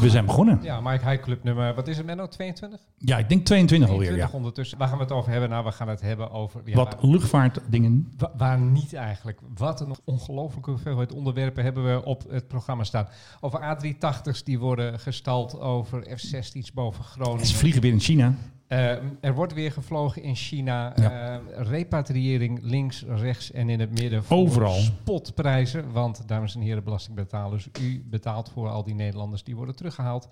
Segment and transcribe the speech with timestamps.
[0.00, 0.58] We zijn begonnen.
[0.62, 2.26] Ja, Mike High Club nummer, wat is het Menno?
[2.28, 2.80] 22?
[2.98, 4.06] Ja, ik denk 22 alweer.
[4.06, 4.36] 22 Ja.
[4.38, 4.78] ondertussen.
[4.78, 5.48] Waar gaan we het over hebben?
[5.50, 6.60] Nou, we gaan het hebben over...
[6.64, 8.12] Ja, Wat waar, luchtvaartdingen.
[8.18, 9.40] wa- waar niet eigenlijk.
[9.56, 13.08] Wat een ongelooflijke hoeveelheid onderwerpen hebben we op het programma staan.
[13.40, 17.46] Over A380's die worden gestald, over F-16's boven Groningen.
[17.46, 18.34] Ze vliegen weer in China.
[18.68, 18.90] Eh,
[19.20, 20.92] er wordt weer gevlogen in China.
[20.96, 21.34] Ja.
[21.34, 24.24] Eh, repatriëring links, rechts en in het midden.
[24.24, 24.74] voor Overal.
[24.74, 25.92] Spotprijzen.
[25.92, 30.28] Want, dames en heren, belastingbetalers, u betaalt voor al die Nederlanders die worden teruggehaald.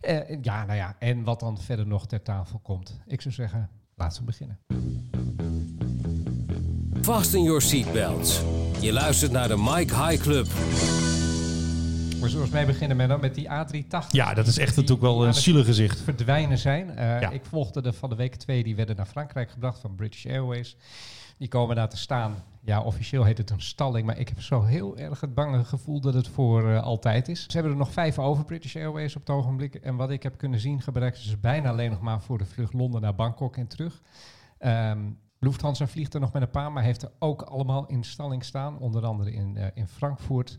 [0.00, 3.00] Eh, ja, nou ja, en wat dan verder nog ter tafel komt.
[3.06, 4.58] Ik zou zeggen, laten we beginnen.
[7.02, 8.42] Fasten your seatbelts.
[8.80, 10.46] Je luistert naar de Mike High Club.
[12.34, 14.10] Eens mee beginnen met, met die A380.
[14.10, 16.00] Ja, dat is echt Die- natuurlijk wel een zielig gezicht.
[16.00, 16.90] verdwijnen zijn.
[16.90, 17.30] Eh, Ja.
[17.30, 20.76] Ik volgde er van de week twee, die werden naar Frankrijk gebracht van British Airways.
[21.38, 22.34] Die komen daar te staan.
[22.64, 26.00] Ja, officieel heet het een stalling, maar ik heb zo heel erg het bange gevoel
[26.00, 27.40] dat het voor eh, altijd is.
[27.42, 29.74] Ze hebben er nog vijf over, British Airways op het ogenblik.
[29.74, 32.72] En wat ik heb kunnen zien, gebruiken ze bijna alleen nog maar voor de vlucht
[32.72, 34.02] Londen naar Bangkok en terug.
[34.58, 34.98] Ehm
[35.40, 38.78] Lufthansa vliegt er nog met een paar, maar heeft er ook allemaal in stalling staan.
[38.78, 40.58] Onder andere in, eh, in Frankfurt.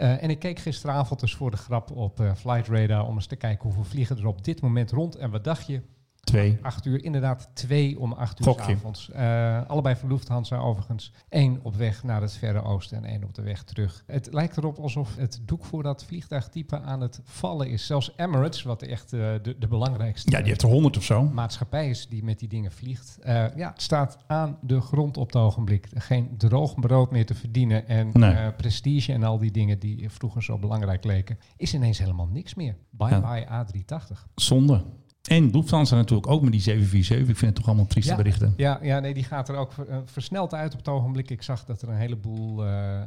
[0.00, 3.26] Eh, en ik keek gisteravond dus voor de grap op eh Flight Radar om eens
[3.26, 5.14] te kijken hoeveel vliegen er op dit moment rond.
[5.14, 5.82] En wat dacht je?
[6.30, 6.58] Twee.
[6.62, 8.72] Acht uur, inderdaad twee om acht uur Gokje.
[8.74, 9.10] avonds.
[9.10, 11.12] Eh, allebei van Lufthansa overigens.
[11.28, 14.04] Eén op weg naar het Verre Oosten en één op de weg terug.
[14.06, 17.86] Het lijkt erop alsof het doek voor dat vliegtuigtype aan het vallen is.
[17.86, 21.22] Zelfs Emirates, wat echt eh, de, de belangrijkste Ja, die heeft er 100 of zo.
[21.22, 23.18] maatschappij is die met die dingen vliegt.
[23.22, 25.88] Eh, ja, het staat aan de grond op het ogenblik.
[25.94, 27.88] Geen droog brood meer te verdienen.
[27.88, 28.52] En Nee.
[28.52, 32.76] prestige en al die dingen die vroeger zo belangrijk leken, is ineens helemaal niks meer.
[32.90, 33.20] Bye Ja.
[33.20, 34.26] bye A380.
[34.34, 34.84] Zonde.
[35.28, 37.28] En Lufthansa natuurlijk ook met die 747.
[37.28, 38.16] Ik vind het toch allemaal trieste Ja.
[38.16, 38.54] berichten.
[38.56, 41.30] Ja, ja, nee, die gaat er ook eh, versneld uit op het ogenblik.
[41.30, 43.06] Ik zag dat er een heleboel eh, eh,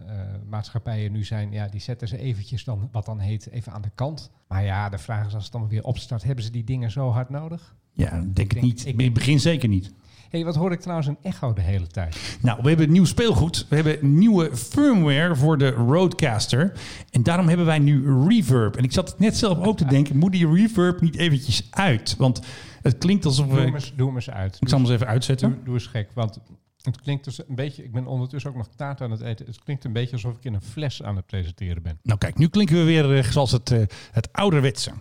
[0.49, 1.51] maatschappijen nu zijn.
[1.51, 4.31] Ja, die zetten ze eventjes dan, wat dan heet, even aan de kant.
[4.47, 7.09] Maar ja, de vraag is als het dan weer opstart, hebben ze die dingen zo
[7.09, 7.75] hard nodig?
[7.93, 8.85] Ja, denk ik denk- niet.
[8.85, 9.93] ik In het begin zeker niet.
[10.33, 12.37] Hey, wat hoor ik trouwens een echo de hele tijd?
[12.41, 13.65] Nou, we hebben nieuw speelgoed.
[13.69, 16.73] We hebben nieuwe firmware voor de Roadcaster.
[17.11, 18.75] En daarom hebben wij nu reverb.
[18.75, 22.15] En ik zat net zelf ook te denken, moet die reverb niet eventjes uit?
[22.17, 22.41] Want
[22.81, 23.61] het klinkt alsof Doe we...
[23.61, 24.57] hem eens, doe hem eens uit.
[24.59, 25.49] Ik zal hem eens even uitzetten.
[25.49, 26.39] Doe, doe eens gek, want
[26.81, 27.83] het klinkt dus een beetje...
[27.83, 29.45] Ik ben ondertussen ook nog taart aan het eten.
[29.45, 31.99] Het klinkt een beetje alsof ik in een fles aan het presenteren ben.
[32.03, 34.91] Nou kijk, nu klinken we weer eh, zoals het, eh, het ouderwetse.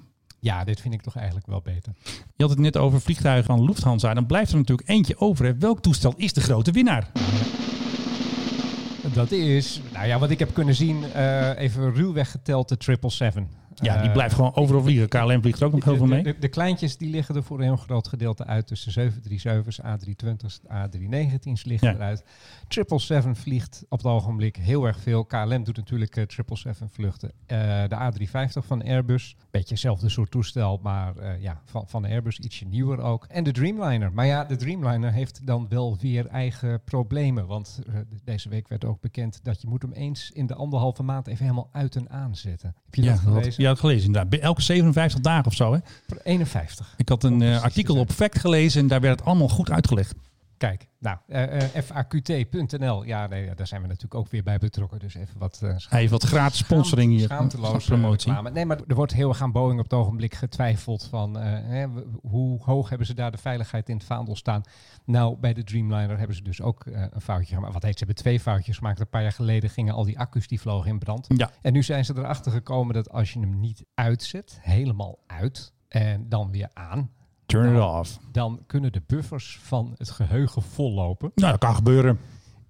[0.43, 1.93] Ja, dit vind ik toch eigenlijk wel beter.
[2.37, 4.15] Je had het net over vliegtuigen van Lufthansa.
[4.15, 5.45] Dan blijft er natuurlijk eentje over.
[5.45, 5.57] hè.
[5.59, 7.11] Welk toestel is de grote winnaar?
[9.13, 13.62] Dat is, nou ja, wat ik heb kunnen zien, eh, even ruwweg geteld, de 777.
[13.83, 15.09] Ja, die Eh, blijft gewoon overal vliegen.
[15.09, 16.23] KLM vliegt er ook nog heel veel mee.
[16.23, 18.69] de, de kleintjes die liggen er voor een heel groot gedeelte uit.
[18.69, 21.95] Dus de 737's, A320's, A319's liggen Ja.
[21.95, 22.25] eruit.
[22.69, 25.25] 777 vliegt op het ogenblik heel erg veel.
[25.25, 27.33] KLM doet natuurlijk eh, 777 vluchten.
[27.47, 32.65] Eh, de A350 van Airbus, beetje hetzelfde soort toestel, maar ja, van, van Airbus ietsje
[32.65, 33.25] nieuwer ook.
[33.29, 34.13] En de Dreamliner.
[34.13, 37.47] Maar ja, de Dreamliner heeft dan wel weer eigen problemen.
[37.47, 37.79] Want
[38.25, 41.43] deze week werd ook bekend dat je moet hem eens in de anderhalve maand even
[41.45, 42.75] helemaal uit en aanzetten.
[42.85, 43.63] Heb je Ja, dat gelezen?
[43.63, 44.41] ja, dat gelezen inderdaad.
[44.41, 45.73] Elke 57 dagen of zo.
[45.73, 45.79] Hè?
[46.23, 46.95] 51.
[46.97, 48.07] Ik had een Om eh, artikel zijn.
[48.07, 50.15] op Fact gelezen en daar werd het allemaal goed uitgelegd.
[50.69, 53.05] Kijk, nou, eh, eh, FAQT.nl.
[53.05, 54.99] Ja, nee, daar zijn we natuurlijk ook weer bij betrokken.
[54.99, 55.61] Dus even wat...
[55.61, 57.25] Hij heeft wat gratis sponsoring hier.
[57.25, 58.29] Schaamteloos promotie.
[58.29, 58.51] reclame.
[58.51, 61.87] Nee, maar er wordt heel erg aan Boeing op het ogenblik getwijfeld van eh, hè,
[62.23, 64.63] hoe hoog hebben ze daar de veiligheid in het vaandel staan.
[65.05, 67.73] Nou, bij de Dreamliner hebben ze dus ook een foutje gemaakt.
[67.73, 69.01] Wat heet, ze hebben twee foutjes gemaakt.
[69.01, 71.27] Een paar jaar geleden gingen al die accu's die vlogen in brand.
[71.37, 75.73] Ja, En nu zijn ze erachter gekomen dat als je hem niet uitzet, helemaal uit
[75.89, 77.11] en dan weer aan,
[77.53, 77.99] turn it Nou.
[77.99, 78.19] off.
[78.33, 81.31] dan kunnen de buffers van het geheugen vollopen.
[81.35, 82.19] Nou, dat kan gebeuren.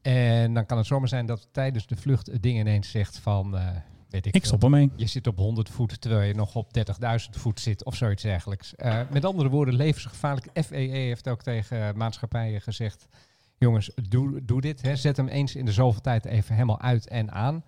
[0.03, 3.57] En dan kan het zomaar zijn dat tijdens de vlucht het ding ineens zegt van,
[3.57, 3.67] eh,
[4.09, 4.91] weet ik, Ik stop ermee.
[4.97, 8.75] je zit op 100 voet terwijl je nog op 30.000 voet zit of zoiets dergelijks.
[8.75, 10.47] Eh, met andere woorden, levensgevaarlijk.
[10.65, 13.07] FAA heeft ook tegen maatschappijen gezegd,
[13.59, 14.83] jongens, doe, doe dit.
[14.83, 14.97] Hè.
[14.97, 17.65] Zet hem eens in de zoveel tijd even helemaal uit en aan.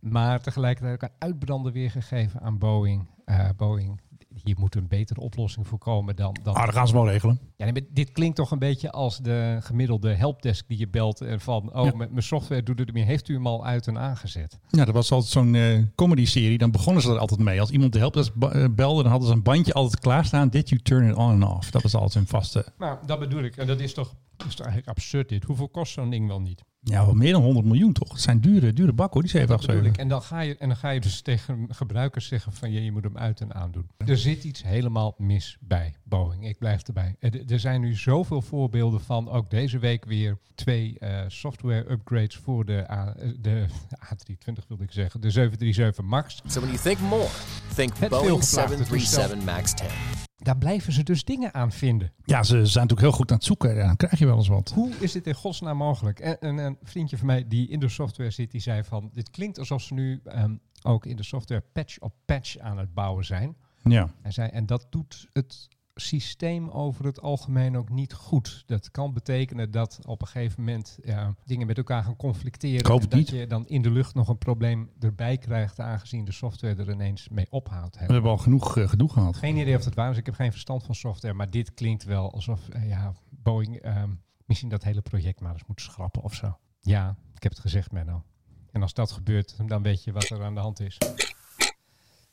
[0.00, 3.06] Maar tegelijkertijd ook een uitbrander weergegeven aan Boeing.
[3.24, 4.00] Eh, Boeing,
[4.44, 6.36] hier moet een betere oplossing voor komen dan...
[6.42, 7.40] dan Ah, dat gaan ze wel regelen.
[7.56, 11.20] ja, nee, maar dit klinkt toch een beetje als de gemiddelde helpdesk die je belt
[11.20, 11.92] en van, oh, Ja.
[11.96, 13.04] mijn software doet het meer.
[13.04, 14.58] Heeft u hem al uit en aangezet?
[14.68, 16.58] Ja, dat was altijd zo'n eh comedy-serie.
[16.58, 17.60] Dan begonnen ze er altijd mee.
[17.60, 20.48] Als iemand de helpdesk eh, belde, dan hadden ze een bandje altijd klaarstaan.
[20.48, 21.70] Did you turn it on and off?
[21.70, 22.64] Dat was altijd een vaste.
[22.78, 23.56] Nou, dat bedoel ik.
[23.56, 25.44] En dat is toch Dat is toch eigenlijk absurd dit.
[25.44, 26.62] Hoeveel kost zo'n ding wel niet?
[26.82, 28.12] Ja, wel meer dan 100 miljoen toch?
[28.12, 29.92] Het zijn dure, dure bakken hoor, die Dat bedoel 787.
[29.92, 29.96] ik.
[29.96, 32.92] En dan, ga je, en dan ga je dus tegen gebruikers zeggen van je, je
[32.92, 33.88] moet hem uit en aandoen.
[33.96, 36.48] Er zit iets helemaal mis bij Boeing.
[36.48, 37.16] Ik blijf erbij.
[37.18, 39.28] Er, er zijn nu zoveel voorbeelden van.
[39.28, 43.66] Ook deze week weer twee eh, software upgrades voor de, A, de
[44.04, 45.20] A320 wilde ik zeggen.
[45.20, 46.42] De 737 MAX.
[46.46, 47.28] So when you think more,
[47.74, 50.29] think Het Boeing veelgevraagde 737 MAX 10.
[50.42, 52.12] Daar blijven ze dus dingen aan vinden.
[52.24, 53.74] Ja, ze zijn natuurlijk heel goed aan het zoeken.
[53.74, 54.72] Ja, dan krijg je wel eens wat.
[54.74, 56.20] Hoe is dit in godsnaam mogelijk?
[56.20, 59.10] En, en een vriendje van mij die in de software zit, die zei van...
[59.12, 62.94] Dit klinkt alsof ze nu ehm, ook in de software patch op patch aan het
[62.94, 63.56] bouwen zijn.
[63.82, 64.10] Ja.
[64.22, 68.62] Hij zei, en dat doet het systeem over het algemeen ook niet goed.
[68.66, 72.92] Dat kan betekenen dat op een gegeven moment ja, dingen met elkaar gaan conflicteren.
[72.94, 73.28] En dat niet.
[73.28, 77.28] je dan in de lucht nog een probleem erbij krijgt, aangezien de software er ineens
[77.28, 77.98] mee ophoudt.
[77.98, 79.36] We hebben al genoeg eh, gedoe gehad.
[79.36, 80.16] Geen idee of het waar is.
[80.16, 81.34] Ik heb geen verstand van software.
[81.34, 84.10] Maar dit klinkt wel alsof eh, ja, Boeing ehm,
[84.44, 86.58] misschien dat hele project maar eens moet schrappen of zo.
[86.80, 88.22] Ja, ik heb het gezegd, Menno.
[88.70, 90.98] En als dat gebeurt, dan weet je wat er aan de hand is.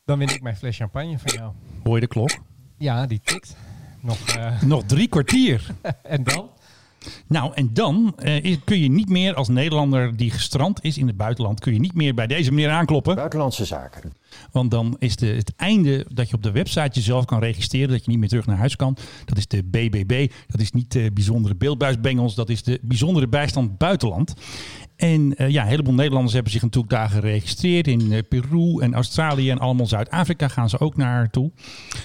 [0.05, 1.53] Dan win ik mijn fles champagne van jou.
[1.83, 2.29] Hoor je de klok?
[2.77, 3.55] Ja, die tikt.
[4.01, 5.61] Nog, eh, Nog drie kwartier.
[6.03, 6.49] en dan?
[7.27, 11.07] Nou, en dan eh, is- kun je niet meer als Nederlander die gestrand is in
[11.07, 13.15] het buitenland, kun je niet meer bij deze meneer aankloppen.
[13.15, 14.13] Buitenlandse zaken.
[14.51, 18.03] Want dan is de, het einde dat je op de website jezelf kan registreren, dat
[18.05, 18.97] je niet meer terug naar huis kan.
[19.25, 20.31] Dat is de BBB.
[20.47, 24.33] Dat is niet de bijzondere beeldbuisbengels, dat is de bijzondere bijstand buitenland.
[24.97, 27.87] En eh, ja, een heleboel Nederlanders hebben zich natuurlijk daar geregistreerd.
[27.87, 31.51] In eh, Peru en Australië en allemaal Zuid-Afrika gaan ze ook naartoe.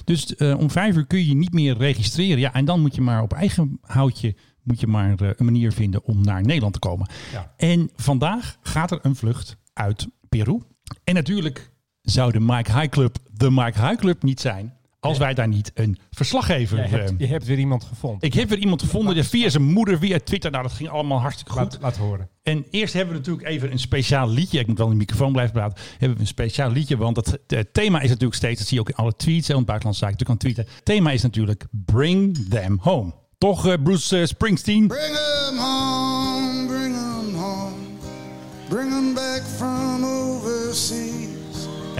[0.04, 2.38] Dus eh, om vijf uur kun je niet meer registreren.
[2.38, 6.04] Ja, en dan moet je maar op eigen houtje moet je maar een manier vinden
[6.04, 7.10] om naar Nederland te komen.
[7.32, 7.52] Ja.
[7.56, 10.60] En vandaag gaat er een vlucht uit Peru.
[11.04, 11.72] En natuurlijk
[12.02, 14.74] zou de Mike High Club de Mike High Club niet zijn
[15.08, 18.20] als wij daar niet een verslaggever Je hebt, eh, je hebt weer iemand gevonden.
[18.20, 20.50] Ik heb weer iemand gevonden via zijn moeder, via Twitter.
[20.50, 21.60] Nou, dat ging allemaal hartstikke goed.
[21.60, 22.28] laat, laat horen.
[22.42, 24.58] En eerst hebben we natuurlijk even een speciaal liedje.
[24.58, 25.78] Ik moet wel in de microfoon blijven praten.
[25.90, 28.82] Hebben we een speciaal liedje, want het, het thema is natuurlijk steeds, dat zie je
[28.82, 30.74] ook in alle tweets, hè, want buitenlandse zaken natuurlijk aan tweeten.
[30.74, 33.12] Het thema is natuurlijk Bring Them Home.
[33.38, 34.86] Toch, eh, Bruce eh, Springsteen?
[34.86, 37.74] Bring 'em home, bring 'em home.
[38.68, 39.81] Bring 'em back from.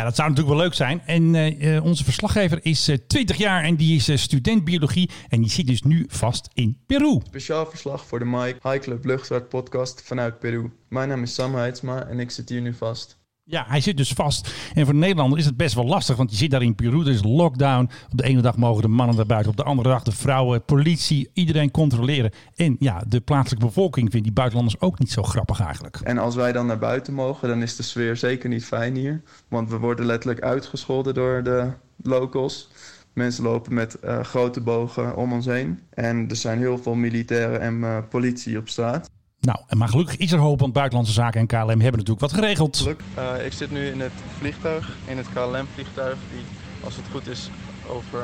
[0.02, 1.02] Ja, dat zou natuurlijk wel leuk zijn.
[1.06, 5.10] En eh, eh, onze verslaggever is eh, 20 jaar en die is eh, student biologie.
[5.28, 7.20] En die zit dus nu vast in Peru.
[7.26, 10.70] Speciaal verslag voor de Mike High Club Luchtvaart podcast vanuit Peru.
[10.88, 13.21] Mijn naam is Sam Heidsma en ik zit hier nu vast.
[13.52, 14.54] Ja, hij zit dus vast.
[14.74, 17.00] En voor de Nederlander is het best wel lastig, want je zit daar in Peru,
[17.00, 17.90] er is lockdown.
[18.10, 20.64] Op de ene dag mogen de mannen naar buiten, op de andere dag de vrouwen,
[20.64, 22.30] politie, iedereen controleren.
[22.54, 26.00] En ja, de plaatselijke bevolking vindt die buitenlanders ook niet zo grappig eigenlijk.
[26.02, 29.22] En als wij dan naar buiten mogen, dan is de sfeer zeker niet fijn hier.
[29.48, 31.70] Want we worden letterlijk uitgescholden door de
[32.02, 32.70] locals.
[33.12, 35.80] Mensen lopen met eh, grote bogen om ons heen.
[35.90, 39.10] En er zijn heel veel militairen en eh, politie op straat.
[39.42, 42.76] Nou, maar gelukkig is er hoop, want Buitenlandse Zaken en KLM hebben natuurlijk wat geregeld.
[42.76, 43.00] Geluk.
[43.14, 46.44] Eh, ik zit nu in het vliegtuig, in het KLM-vliegtuig, die
[46.84, 47.50] als het goed is
[47.88, 48.22] over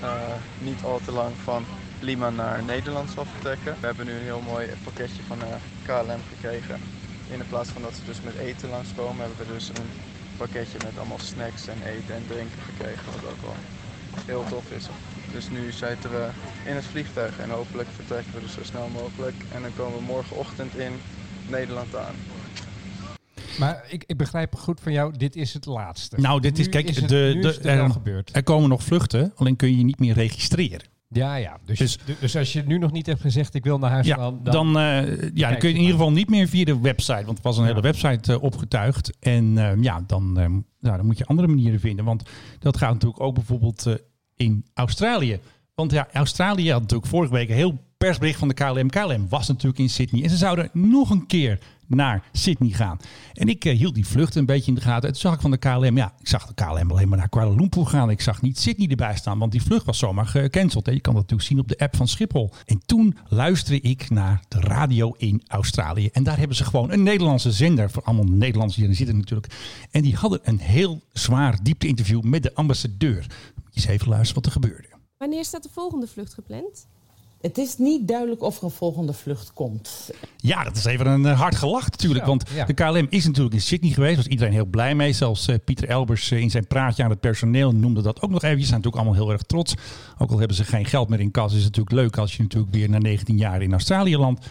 [0.00, 0.10] eh,
[0.58, 1.64] niet al te lang van
[2.00, 3.76] Lima naar Nederland zal vertrekken.
[3.80, 5.48] We hebben nu een heel mooi pakketje van eh,
[5.82, 6.80] KLM gekregen.
[7.30, 9.90] In plaats van dat ze dus met eten langskomen, hebben we dus een
[10.36, 13.56] pakketje met allemaal snacks en eten en drinken gekregen, wat ook wel
[14.26, 14.86] heel tof is.
[15.32, 16.28] Dus nu zitten we
[16.66, 19.34] in het vliegtuig en hopelijk vertrekken we dus zo snel mogelijk.
[19.54, 20.92] En dan komen we morgenochtend in
[21.50, 22.14] Nederland aan.
[23.58, 26.20] Maar ik, ik begrijp goed van jou, dit is het laatste.
[26.20, 28.30] Nou, dit is, Nu kijk, is het- de, de, is er wel er, gebeurd.
[28.36, 30.80] er komen nog vluchten, alleen kun je je niet meer registreren.
[31.08, 31.58] Ja, ja.
[31.64, 34.16] Dus, Dus- dus, als je nu nog niet hebt gezegd, ik wil naar huis Ja,
[34.16, 36.80] gaan, dan, dan, eh, ja, dan kun je in ieder geval niet meer via de
[36.80, 37.24] website.
[37.24, 37.68] Want er was een Ja.
[37.68, 39.16] hele website eh, opgetuigd.
[39.20, 40.46] En eh, ja, dan, eh,
[40.80, 42.04] nou, dan moet je andere manieren vinden.
[42.04, 42.22] Want
[42.58, 43.94] dat gaat natuurlijk ook bijvoorbeeld eh,
[44.36, 45.40] in Australië.
[45.74, 48.90] Want ja, Australië had natuurlijk vorige week een heel persbericht van de KLM.
[48.90, 50.22] KLM was natuurlijk in Sydney.
[50.22, 52.98] En ze zouden nog een keer naar Sydney gaan.
[53.34, 55.08] En ik eh, hield die vlucht een beetje in de gaten.
[55.08, 57.28] En toen zag ik van de KLM, ja, ik zag de KLM alleen maar naar
[57.28, 58.10] Kuala Lumpur gaan.
[58.10, 60.86] Ik zag niet Sydney erbij staan, want die vlucht was zomaar gecanceld.
[60.86, 62.52] Je kan dat natuurlijk zien op de app van Schiphol.
[62.64, 66.08] En toen luisterde ik naar de radio in Australië.
[66.12, 69.52] En daar hebben ze gewoon een Nederlandse zender, voor allemaal Nederlanders die erin zitten natuurlijk.
[69.90, 73.26] En die hadden een heel zwaar diepte-interview met de ambassadeur.
[73.76, 74.88] Eens even luisteren wat er gebeurde.
[75.18, 76.86] Wanneer staat de volgende vlucht gepland?
[77.40, 80.10] Het is niet duidelijk of er een volgende vlucht komt.
[80.36, 82.24] Ja, dat is even een eh, hard gelach natuurlijk.
[82.24, 82.64] Zo, want ja.
[82.64, 84.16] de KLM is natuurlijk in Sydney geweest.
[84.16, 85.12] was iedereen heel blij mee.
[85.12, 88.42] Zelfs eh, Pieter Elbers eh, in zijn praatje aan het personeel noemde dat ook nog
[88.42, 88.60] even.
[88.60, 89.74] Ze zijn natuurlijk allemaal heel erg trots.
[90.18, 92.42] Ook al hebben ze geen geld meer in kas, is het natuurlijk leuk als je
[92.42, 94.46] natuurlijk weer na 19 jaar in Australië landt.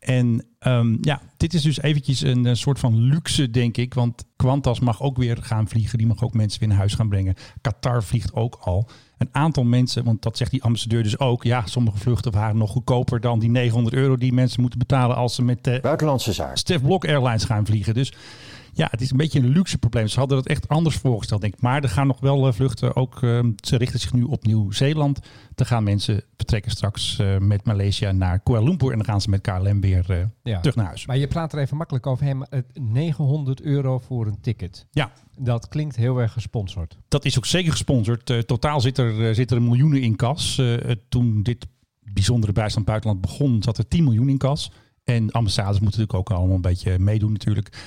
[0.00, 3.94] En ehm, ja, dit is dus eventjes een, eh, soort van luxe, denk ik.
[3.94, 5.98] Want Qantas mag ook weer gaan vliegen.
[5.98, 7.34] Die mag ook mensen weer naar huis gaan brengen.
[7.60, 8.88] Qatar vliegt ook al.
[9.18, 11.44] Een aantal mensen, want dat zegt die ambassadeur dus ook.
[11.44, 15.34] Ja, sommige vluchten waren nog goedkoper dan die 900 euro die mensen moeten betalen als
[15.34, 16.56] ze met de Buitenlandse zaak.
[16.56, 17.94] Stef Blok Airlines gaan vliegen.
[17.94, 18.12] Dus
[18.72, 20.08] ja, het is een beetje een luxe probleem.
[20.08, 21.60] Ze hadden het echt anders voorgesteld, denk ik.
[21.60, 22.96] Maar er gaan nog wel eh, vluchten.
[22.96, 25.18] Ook, eh, ze richten zich nu op Nieuw-Zeeland.
[25.54, 28.90] Er gaan mensen vertrekken straks eh, met Maleisië naar Kuala Lumpur.
[28.90, 30.60] En dan gaan ze met KLM weer eh, Ja.
[30.60, 31.06] terug naar huis.
[31.06, 32.26] Maar je praat er even makkelijk over.
[32.50, 34.86] Het 900 euro voor een ticket.
[34.90, 36.98] Ja, Dat klinkt heel erg gesponsord.
[37.08, 38.46] dat is ook zeker gesponsord.
[38.46, 40.62] Totaal zit er, zit er miljoenen in kas.
[41.08, 41.66] Toen dit
[42.12, 44.72] bijzondere bijstand buitenland begon, zat er 10 miljoen in kas.
[45.04, 47.78] En ambassades moeten natuurlijk ook allemaal een beetje meedoen natuurlijk.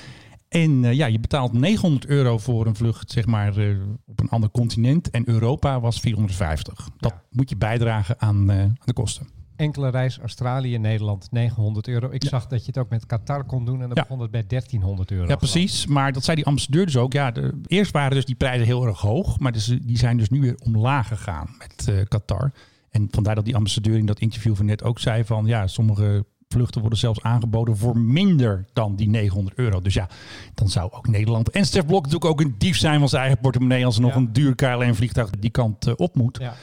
[0.54, 4.30] En eh, ja, je betaalt 900 euro voor een vlucht, zeg maar, eh, op een
[4.30, 5.10] ander continent.
[5.10, 6.88] En Europa was 450.
[6.98, 7.22] Dat Ja.
[7.32, 9.28] moet je bijdragen aan, eh, aan de kosten.
[9.56, 12.10] Enkele reis Australië, Nederland, 900 euro.
[12.12, 14.02] Ik zag dat je het ook met Qatar kon doen en dan Ja.
[14.02, 15.28] begon het bij 1300 euro.
[15.28, 15.86] Ja, precies.
[15.86, 17.14] Maar dat zei die ambassadeur dus ook.
[17.14, 19.40] Ja, de, eerst waren dus die prijzen heel erg hoog.
[19.40, 22.52] Maar dus, die zijn dus nu weer omlaag gegaan met Qatar.
[22.90, 25.46] En vandaar dat die ambassadeur in dat interview van net ook zei van...
[25.46, 29.82] ja, sommige vluchten worden zelfs aangeboden voor minder dan die 900 euro.
[29.82, 30.10] Dus ja,
[30.54, 33.42] dan zou ook Nederland en Stef Blok natuurlijk ook een dief zijn van zijn eigen
[33.42, 33.86] portemonnee...
[33.86, 36.38] als er nog een duur KLM-vliegtuig die kant eh, op moet.
[36.42, 36.54] Ja.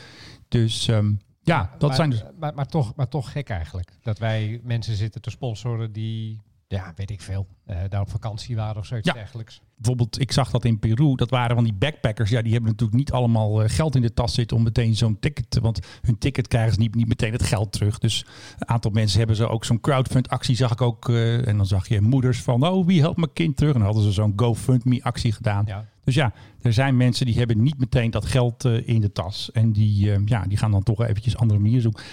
[0.48, 2.22] Dus ehm, ja, dat maar, zijn dus...
[2.38, 3.90] Maar, maar, toch, maar toch gek eigenlijk.
[4.02, 6.38] Dat wij mensen zitten te sponsoren die,
[6.76, 9.12] ja, weet ik veel, eh, daar op vakantie waren of zoiets Ja.
[9.14, 9.60] dergelijks.
[9.76, 12.30] bijvoorbeeld, ik zag dat in Peru, dat waren van die backpackers.
[12.30, 15.18] Ja, die hebben natuurlijk niet allemaal eh, geld in de tas zitten om meteen zo'n
[15.18, 15.50] ticket.
[15.50, 17.98] te- Want hun ticket krijgen ze niet, niet meteen het geld terug.
[17.98, 18.24] Dus
[18.58, 21.08] een aantal mensen hebben ze ook zo'n crowdfund actie, zag ik ook.
[21.08, 23.72] eh, en dan zag je moeders van, oh, wie helpt mijn kind terug?
[23.72, 25.64] En dan hadden ze zo'n GoFundMe actie gedaan.
[25.66, 25.84] Ja.
[26.10, 29.50] Dus ja, er zijn mensen die hebben niet meteen dat geld eh, in de tas.
[29.52, 32.04] En die, eh, ja, die gaan dan toch eventjes andere manieren zoeken.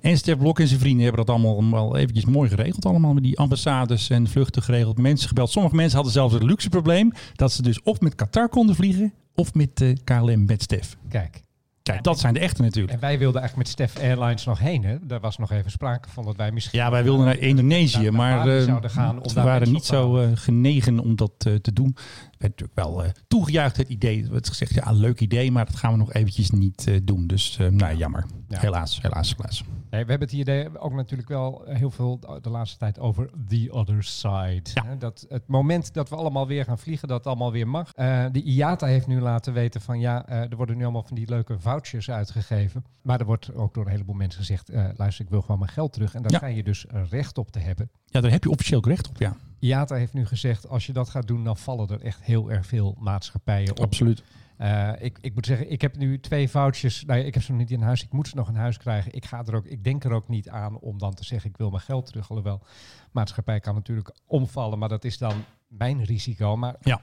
[0.00, 2.84] En Stef Blok en zijn vrienden hebben dat allemaal wel eventjes mooi geregeld.
[2.84, 4.98] Allemaal met die ambassades en vluchten geregeld.
[4.98, 5.50] Mensen gebeld.
[5.50, 9.12] Sommige mensen hadden zelfs het luxe probleem dat ze dus of met Qatar konden vliegen
[9.34, 10.96] of met eh, KLM met Stef.
[11.08, 11.45] Kijk.
[11.86, 12.92] Kijk, dat zijn de echte natuurlijk.
[12.92, 14.84] En wij wilden eigenlijk met Stef Airlines nog heen.
[14.84, 15.06] Hè?
[15.06, 16.78] Daar was nog even sprake van dat wij misschien...
[16.78, 19.84] Ja, wij wilden naar Indonesië, naar maar Bali eh, zouden gaan om we waren niet
[19.84, 21.96] zo eh, genegen om dat eh, te doen.
[21.96, 24.24] Er werd natuurlijk wel eh, toegejuicht het idee.
[24.24, 27.26] Er werd gezegd, ja, leuk idee, maar dat gaan we nog eventjes niet doen.
[27.26, 28.26] Dus, nou, jammer.
[28.48, 28.58] Ja.
[28.58, 29.64] Helaas, helaas, helaas.
[29.90, 33.68] Nee, we hebben het hier ook natuurlijk wel heel veel de laatste tijd over the
[33.70, 34.62] other side.
[34.74, 34.84] Ja.
[34.84, 37.92] Hè, Dat het moment dat we allemaal weer gaan vliegen, dat allemaal weer mag.
[38.32, 41.60] De IATA heeft nu laten weten van ja, er worden nu allemaal van die leuke
[41.76, 42.84] vouchers uitgegeven.
[43.02, 45.70] Maar er wordt ook door een heleboel mensen gezegd, eh, luister, ik wil gewoon mijn
[45.70, 46.14] geld terug.
[46.14, 46.36] En daar Ja.
[46.38, 47.90] schijn je dus recht op te hebben.
[48.06, 49.36] Ja, daar heb je officieel recht op, ja.
[49.58, 52.66] IATA heeft nu gezegd, als je dat gaat doen, dan vallen er echt heel erg
[52.66, 53.80] veel maatschappijen op.
[53.80, 54.22] Absoluut.
[54.56, 57.04] Eh, ik, ik moet zeggen, ik heb nu twee vouchers.
[57.04, 58.02] Nou, ik heb ze nog niet in huis.
[58.02, 59.12] Ik moet ze nog in huis krijgen.
[59.14, 61.56] Ik, ga er ook, ik denk er ook niet aan om dan te zeggen, ik
[61.56, 62.28] wil mijn geld terug.
[62.28, 62.62] Alhoewel,
[63.12, 66.56] maatschappij kan natuurlijk omvallen, maar dat is dan mijn risico.
[66.56, 67.00] Maar Ja.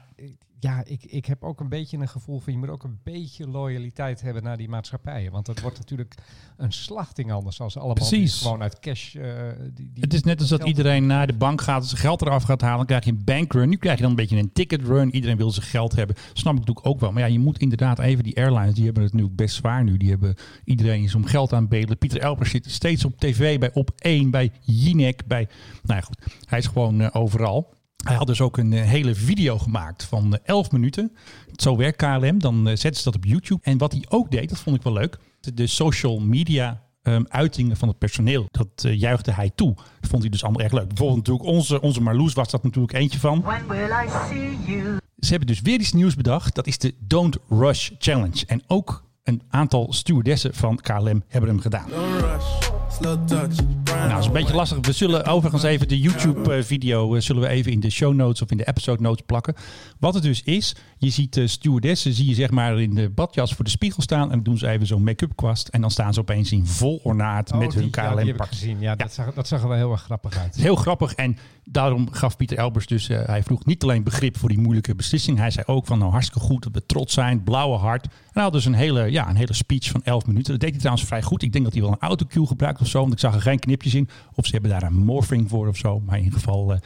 [0.64, 3.48] Ja, ik, ik heb ook een beetje een gevoel van, je moet ook een beetje
[3.48, 5.32] loyaliteit hebben naar die maatschappijen.
[5.32, 6.14] Want het wordt natuurlijk
[6.56, 9.14] een slachting anders als allemaal gewoon uit cash...
[9.14, 9.32] eh,
[9.74, 12.42] die, die Het is net als dat iedereen naar de bank gaat, zijn geld eraf
[12.42, 12.76] gaat halen.
[12.76, 13.68] Dan krijg je een bankrun.
[13.68, 15.14] Nu krijg je dan een beetje een ticketrun.
[15.14, 16.16] Iedereen wil zijn geld hebben.
[16.32, 17.12] Snap ik natuurlijk ook wel.
[17.12, 19.96] Maar ja, je moet inderdaad even die airlines, die hebben het nu best zwaar nu.
[19.96, 21.98] Die hebben iedereen is om geld aan bedelen.
[21.98, 25.48] Pieter Elpers zit steeds op tv bij Op 1, bij Jinek, bij...
[25.82, 26.18] Nou ja, goed.
[26.44, 27.72] Hij is gewoon eh, overal.
[28.04, 31.12] Hij had dus ook een eh, hele video gemaakt van eh, 11 minuten.
[31.56, 32.38] Zo werkt KLM.
[32.38, 33.60] Dan eh, zetten ze dat op YouTube.
[33.62, 35.18] En wat hij ook deed, dat vond ik wel leuk.
[35.40, 38.46] De, social media ehm, uitingen van het personeel.
[38.50, 39.74] Dat eh, juichte hij toe.
[39.74, 40.88] Dat vond hij dus allemaal erg leuk.
[40.88, 43.42] Bijvoorbeeld natuurlijk onze, onze Marloes was dat natuurlijk eentje van.
[43.42, 44.98] When will I see you?
[45.18, 46.54] Ze hebben dus weer iets nieuws bedacht.
[46.54, 48.46] Dat is de Don't Rush Challenge.
[48.46, 51.88] En ook een aantal stewardessen van KLM hebben hem gedaan.
[51.88, 52.73] Don't rush.
[53.00, 54.78] Nou, dat is een beetje lastig.
[54.80, 58.56] We zullen overigens even de YouTube-video zullen we even in de show notes of in
[58.56, 59.54] de episode notes plakken.
[59.98, 63.54] Wat het dus is, je ziet de stewardessen, zie je zeg maar in de badjas
[63.54, 66.14] voor de spiegel staan en dan doen ze even zo'n make-up kwast en dan staan
[66.14, 68.48] ze opeens in vol ornaat Oh, met hun die, ja, ik KLM-pak.
[68.48, 68.80] gezien.
[68.80, 70.54] Ja, Dat, zag, dat zag er wel heel erg grappig uit.
[70.56, 74.48] Heel grappig en daarom gaf Pieter Elbers dus, eh, hij vroeg niet alleen begrip voor
[74.48, 75.38] die moeilijke beslissing.
[75.38, 78.04] Hij zei ook van nou hartstikke goed dat we trots zijn, blauwe hart.
[78.04, 80.50] En hij had dus een hele, ja, een hele speech van 11 minuten.
[80.52, 81.42] Dat deed hij trouwens vrij goed.
[81.42, 83.58] Ik denk dat hij wel een autocue gebruikt of zo, want ik zag er geen
[83.58, 84.08] knipjes in.
[84.34, 86.00] Of ze hebben daar een morphing voor of zo.
[86.06, 86.78] Maar in ieder geval eh,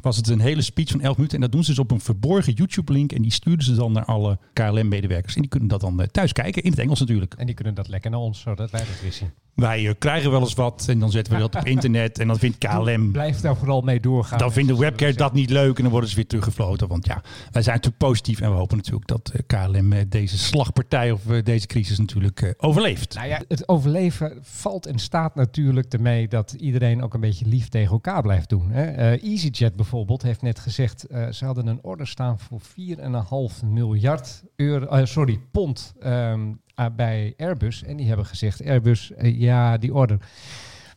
[0.00, 1.36] was het een hele speech van 11 minuten.
[1.36, 3.12] En dat doen ze dus op een verborgen YouTube-link.
[3.12, 5.34] En die sturen ze dan naar alle KLM-medewerkers.
[5.34, 7.34] En die kunnen dat dan eh, thuis kijken, in het Engels natuurlijk.
[7.34, 9.32] En die kunnen dat lekker naar ons, zodat wij dat wisten.
[9.54, 12.18] Wij eh, krijgen wel eens wat en dan zetten we dat op internet.
[12.18, 13.12] En dan vindt KLM...
[13.12, 14.38] Blijf daar vooral mee doorgaan.
[14.38, 16.88] Dan vinden Zullen we webcares dat niet leuk en dan worden ze weer teruggefloten.
[16.88, 20.38] Want ja, wij zijn natuurlijk positief en we hopen natuurlijk dat eh, KLM eh, deze
[20.38, 23.14] slagpartij of eh, deze crisis natuurlijk eh, overleeft.
[23.14, 27.68] Nou ja, het overleven valt en staat natuurlijk ermee dat iedereen ook een beetje lief
[27.68, 28.70] tegen elkaar blijft doen.
[28.70, 28.84] Hè?
[28.84, 34.44] Eh, EasyJet bijvoorbeeld heeft net gezegd, eh, ze hadden een order staan voor 4,5 miljard
[34.56, 36.52] euro, eh, sorry, pond ehm,
[36.96, 37.82] bij Airbus.
[37.82, 40.18] En die hebben gezegd, Airbus, eh, ja, die order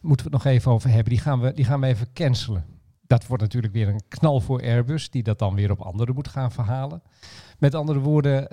[0.02, 1.14] moeten we het nog even over hebben.
[1.14, 2.66] Die gaan we, die gaan we even cancelen.
[3.08, 6.28] Dat wordt natuurlijk weer een knal voor Airbus, die dat dan weer op anderen moet
[6.28, 7.02] gaan verhalen.
[7.60, 8.48] Met andere woorden,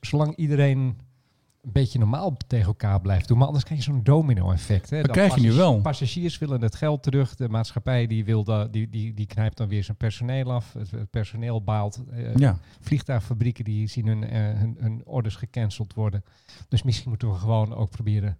[0.00, 0.98] zolang iedereen
[1.62, 3.36] een beetje normaal tegen elkaar blijft doen.
[3.38, 4.90] Maar anders krijg je zo'n domino-effect.
[4.90, 5.80] Dat Dan krijg je nu passagiers- wel.
[5.80, 7.34] Passagiers willen het geld terug.
[7.34, 10.72] De maatschappij die, wil da- die, die, die knijpt dan weer zijn personeel af.
[10.72, 12.02] Het, het personeel baalt.
[12.10, 12.58] Eh, Ja.
[12.80, 16.24] Vliegtuigfabrieken die zien hun, eh, hun, hun orders gecanceld worden.
[16.68, 18.38] Dus misschien moeten we gewoon ook proberen...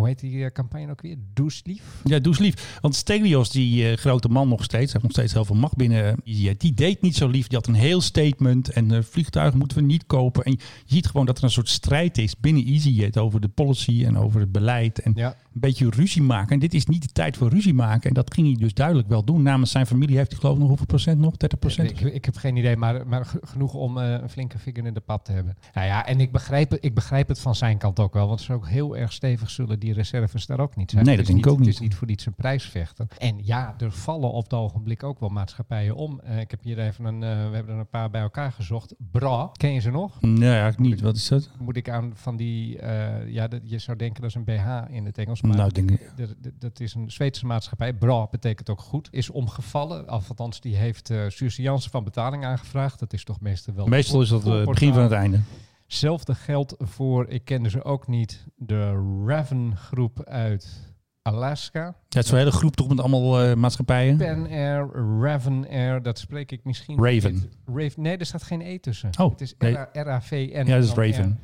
[0.00, 1.16] Hoe heet die eh, campagne ook weer?
[1.34, 1.82] Doe lief.
[2.04, 2.78] Ja, doe eens lief.
[2.80, 5.76] Want Stelios, die eh, grote man nog steeds, hij heeft nog steeds heel veel macht
[5.76, 7.46] binnen eh, EasyJet, die deed niet zo lief.
[7.46, 10.44] Die had een heel statement en vliegtuigen moeten we niet kopen.
[10.44, 14.04] En je ziet gewoon dat er een soort strijd is binnen EasyJet over de policy
[14.04, 14.98] en over het beleid.
[14.98, 15.36] En Ja.
[15.62, 16.52] Een beetje ruzie maken.
[16.52, 18.08] En dit is niet de tijd voor ruzie maken.
[18.08, 19.42] En dat ging hij dus duidelijk wel doen.
[19.42, 21.36] Namens zijn familie heeft hij geloof ik nog hoeveel procent nog?
[21.36, 21.90] 30 procent?
[21.90, 24.94] Ik, ik heb geen idee, maar, maar ge- genoeg om eh, een flinke vinger in
[24.94, 25.56] de pap te hebben.
[25.74, 28.28] Nou ja, en ik begrijp, het, ik begrijp het van zijn kant ook wel.
[28.28, 31.04] Want ze ook heel erg stevig zullen die reserves daar ook niet zijn.
[31.04, 31.88] Nee, dat denk ik ook Het is niet.
[31.88, 33.08] niet voor iets een prijs vechten.
[33.18, 36.20] En ja, er vallen op het ogenblik ook wel maatschappijen om.
[36.20, 38.94] Eh, ik heb hier even een, eh, we hebben er een paar bij elkaar gezocht.
[39.10, 40.20] Bra, ken je ze nog?
[40.20, 41.00] Nee, eigenlijk niet.
[41.00, 41.50] Wat is dat?
[41.58, 42.78] Moet ik aan van die,
[43.26, 45.40] ja, dat, je zou denken dat is een BH in het Engels.
[45.50, 46.10] Maar Nou, denk ik.
[46.58, 47.92] dat is een Zweedse maatschappij.
[47.92, 49.08] Bra betekent ook goed.
[49.10, 50.08] Is omgevallen.
[50.08, 52.98] Althans, die heeft uh, surseance van betaling aangevraagd.
[52.98, 53.86] Dat is toch meestal wel...
[53.86, 55.40] Meestal is dat eh, het begin van het einde.
[55.86, 61.84] Hetzelfde geldt voor, ik kende ze ook niet, de Raven groep uit Alaska.
[61.84, 64.16] Ja, het is zo'n hele groep toch met allemaal eh, maatschappijen.
[64.16, 64.90] Pen Air,
[65.20, 67.04] Raven Air, dat spreek ik misschien...
[67.04, 67.50] Raven.
[67.66, 68.02] Raven.
[68.02, 69.10] Nee, er staat geen E tussen.
[69.18, 69.76] Oh, het is nee.
[69.92, 70.66] R-A-V-N.
[70.66, 71.38] Ja, dat is Raven.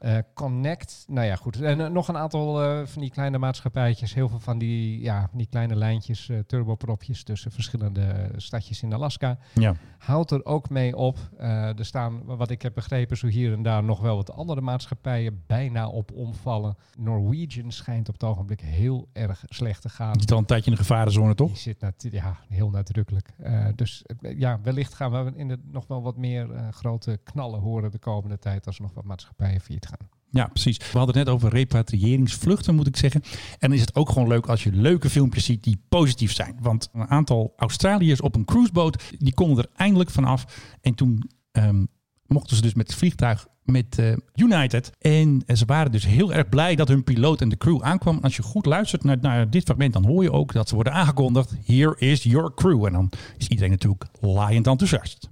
[0.00, 1.60] Eh, Connect, nou ja, goed.
[1.60, 4.14] En eh, nog een aantal eh, van die kleine maatschappijtjes.
[4.14, 9.38] Heel veel van die, ja, die kleine lijntjes, turbopropjes tussen verschillende stadjes in Alaska.
[9.54, 9.74] Ja.
[9.98, 11.18] Houdt er ook mee op.
[11.38, 15.42] Er staan, wat ik heb begrepen, zo hier en daar nog wel wat andere maatschappijen
[15.46, 16.76] bijna op omvallen.
[16.98, 20.12] Norwegian schijnt op het ogenblik heel erg slecht te gaan.
[20.12, 21.48] Die zit al een tijdje in de gevarenzone, toch?
[21.48, 23.28] Die zit ja, heel nadrukkelijk.
[23.74, 27.98] Dus ja, wellicht gaan we in de, nog wel wat meer grote knallen horen de
[27.98, 29.89] komende tijd als er nog wat maatschappijen failliet.
[30.30, 30.76] Ja, precies.
[30.76, 33.22] We hadden het net over repatriëringsvluchten, moet ik zeggen.
[33.22, 36.56] En dan is het ook gewoon leuk als je leuke filmpjes ziet die positief zijn.
[36.60, 40.44] Want een aantal Australiërs op een cruiseboot, die konden er eindelijk vanaf.
[40.80, 41.84] En toen ehm,
[42.26, 44.92] mochten ze dus met het vliegtuig met eh, United.
[44.98, 48.18] En eh, ze waren dus heel erg blij dat hun piloot en de crew aankwam.
[48.22, 50.92] Als je goed luistert naar, naar dit fragment, dan hoor je ook dat ze worden
[50.92, 51.54] aangekondigd.
[51.64, 52.84] Here is your crew.
[52.84, 55.30] En dan is iedereen natuurlijk laaiend enthousiast.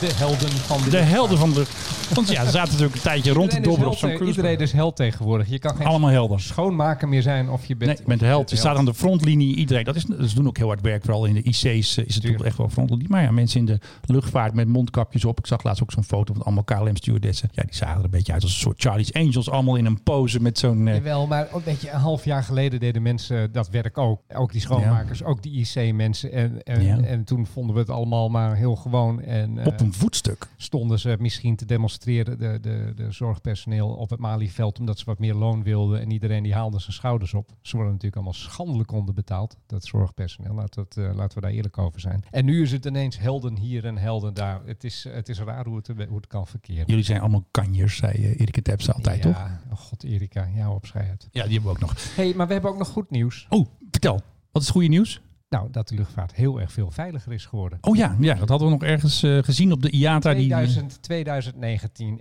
[0.00, 1.66] De helden van de De helden van de...
[2.14, 4.36] Want ja, ze zaten natuurlijk een tijdje rond te dobberen op zo'n cruiseboot.
[4.36, 5.48] Iedereen is held tegenwoordig.
[5.48, 6.40] Je kan geen Allemaal helden.
[6.40, 7.90] schoonmaker meer zijn of je bent...
[7.90, 8.50] Nee, je bent held.
[8.50, 9.56] Je staat aan de frontlinie.
[9.56, 11.04] Iedereen, dat is, ze doen ook heel hard werk.
[11.04, 13.08] Vooral in de IC's eh, is het natuurlijk echt wel frontlinie.
[13.08, 15.38] Maar ja, mensen in de luchtvaart met mondkapjes op.
[15.38, 17.48] Ik zag laatst ook zo'n foto van allemaal KLM-stewardessen.
[17.52, 19.50] Ja, die zagen er een beetje uit als een soort Charlie's Angels.
[19.50, 20.88] Allemaal in een pose met zo'n...
[20.88, 24.20] eh, Jawel, maar ook, weet je, een half jaar geleden deden mensen dat werk ook.
[24.34, 26.32] Ook die schoonmakers, ook die IC-mensen.
[26.32, 26.98] En, en, Ja.
[27.00, 29.20] en toen vonden we het allemaal maar heel gewoon.
[29.22, 30.46] En, eh, op een voetstuk.
[30.56, 35.18] stonden ze misschien te demonstreren, de, de, de zorgpersoneel op het Malieveld, omdat ze wat
[35.18, 36.00] meer loon wilden.
[36.00, 37.50] En iedereen die haalde zijn schouders op.
[37.62, 40.54] Ze worden natuurlijk allemaal schandelijk onderbetaald, dat zorgpersoneel.
[40.54, 42.24] Laat dat, eh, laten we daar eerlijk over zijn.
[42.30, 44.60] En nu is het ineens helden hier en helden daar.
[44.64, 46.84] Het is, het is raar hoe het, hoe het kan verkeren.
[46.86, 49.36] Jullie zijn allemaal kanjers, zei eh, Erika Tepse altijd, toch?
[49.36, 51.28] ja, oh god Erika, jou op schei uit.
[51.32, 52.16] Ja, die hebben we ook nog.
[52.16, 53.46] hey, maar we hebben ook nog goed nieuws.
[53.48, 54.20] Oh, vertel.
[54.52, 55.20] Wat is het goede nieuws?
[55.50, 57.78] Nou, dat de luchtvaart heel erg veel veiliger is geworden.
[57.80, 60.34] Oh ja, ja dat hadden we nog ergens eh, gezien op de IATA.
[60.34, 62.20] Die, 2000, 2019,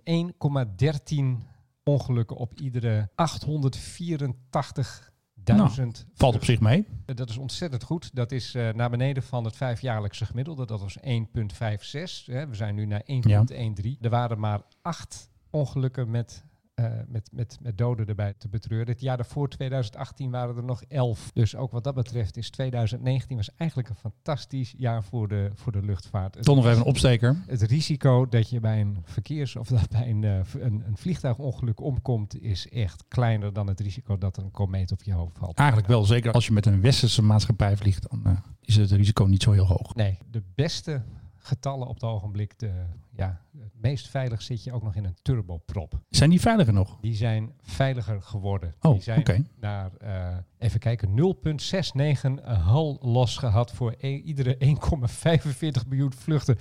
[1.41, 1.47] 1,13
[1.83, 3.15] ongelukken op iedere 884.000.
[6.13, 6.85] valt op zich mee.
[7.05, 8.15] Dat is ontzettend goed.
[8.15, 10.65] Dat is eh, naar beneden van het vijfjaarlijkse gemiddelde.
[10.65, 11.03] Dat was 1,56.
[12.25, 12.47] hè.
[12.47, 13.07] We zijn nu naar 1,13.
[14.01, 16.43] Er waren maar acht ongelukken met
[16.79, 18.87] eh, met, met, met doden erbij te betreuren.
[18.87, 21.31] Het jaar daarvoor, 2018, waren er nog 11.
[21.33, 25.71] Dus ook wat dat betreft is 2019 was eigenlijk een fantastisch jaar voor de, voor
[25.71, 26.35] de luchtvaart.
[26.35, 27.43] Het, Toch nog even een opsteker.
[27.47, 31.79] het risico dat je bij een verkeers- of dat bij een, eh, een, een vliegtuigongeluk
[31.81, 35.57] omkomt, is echt kleiner dan het risico dat er een komeet op je hoofd valt.
[35.57, 39.25] Eigenlijk wel, zeker als je met een westerse maatschappij vliegt, dan eh, is het risico
[39.25, 39.95] niet zo heel hoog.
[39.95, 41.01] Nee, de beste
[41.39, 42.59] getallen op het ogenblik.
[42.59, 42.71] De,
[43.11, 45.99] ja, het meest veilig zit je ook nog in een turboprop.
[46.09, 46.97] Zijn die veiliger nog?
[47.01, 48.75] Die zijn veiliger geworden.
[48.81, 49.43] Oh, die zijn oké.
[49.59, 56.57] naar, eh, even kijken, 0,69 hal los gehad voor e- iedere 1,45 miljoen vluchten.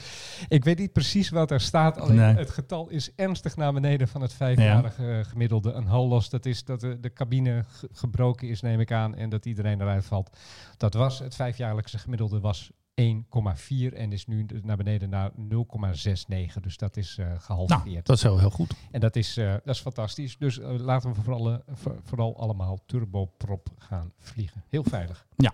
[0.49, 2.35] Ik weet niet precies wat er staat, alleen Nee.
[2.35, 5.73] het getal is ernstig naar beneden van het vijfjarige gemiddelde.
[5.73, 9.15] Een hal los, dat is dat de, de cabine ge- gebroken is, neem ik aan,
[9.15, 10.37] en dat iedereen eruit valt.
[10.77, 16.61] Dat was, het vijfjaarlijkse gemiddelde was 1,4 en is nu naar beneden naar 0,69.
[16.61, 18.07] Dus dat is eh, Nou, gehalveerd.
[18.07, 18.75] dat is wel heel goed.
[18.91, 20.37] En dat is, eh, dat is fantastisch.
[20.39, 24.65] Dus eh, laten we vooral, voor- vooral allemaal turboprop gaan vliegen.
[24.69, 25.27] Heel veilig.
[25.37, 25.53] Ja.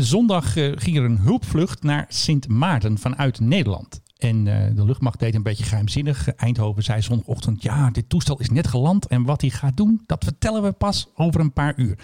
[0.00, 4.00] Zondag ging er een hulpvlucht naar Sint Maarten vanuit Nederland.
[4.18, 6.34] En eh, de luchtmacht deed een beetje geheimzinnig.
[6.34, 9.06] Eindhoven zei zondagochtend, ja, dit toestel is net geland.
[9.06, 11.98] En wat hij gaat doen, dat vertellen we pas over een paar uur.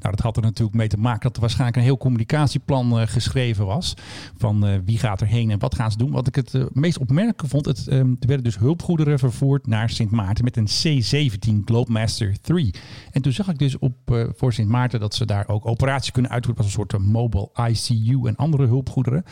[0.00, 3.06] Nou, dat had er natuurlijk mee te maken dat er waarschijnlijk een heel communicatieplan eh,
[3.06, 3.94] geschreven was.
[4.36, 6.10] Van eh, wie gaat er heen en wat gaan ze doen.
[6.10, 10.10] Wat ik het meest opmerkelijk vond, het, eh, er werden dus hulpgoederen vervoerd naar Sint
[10.10, 12.74] Maarten met een C-17 Globemaster 3.
[13.10, 13.94] En toen zag ik dus op
[14.36, 18.20] voor Sint Maarten dat ze daar ook operaties kunnen uitvoeren als een soort mobile ICU
[18.24, 19.24] en andere hulpgoederen.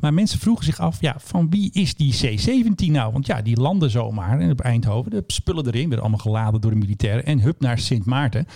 [0.00, 3.12] Maar mensen vroegen zich af, ja, van wie is die C-17 nou?
[3.12, 6.70] Want ja, die landen zomaar en op Eindhoven, de spullen erin, werden allemaal geladen door
[6.70, 8.46] de militairen en hup naar Sint Maarten.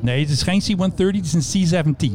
[0.00, 2.12] Nee, het is geen C-130, het is een C-17.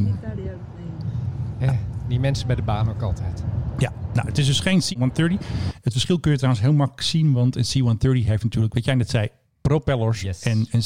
[1.60, 1.70] Eh,
[2.08, 3.44] die mensen bij de baan ook altijd.
[3.78, 5.46] Ja, nou, het is dus geen C-130.
[5.82, 8.96] Het verschil kun je trouwens heel makkelijk zien, want een C-130 heeft natuurlijk, wat jij
[8.96, 9.28] net zei,
[9.62, 10.42] propellers Yes.
[10.42, 10.80] en een En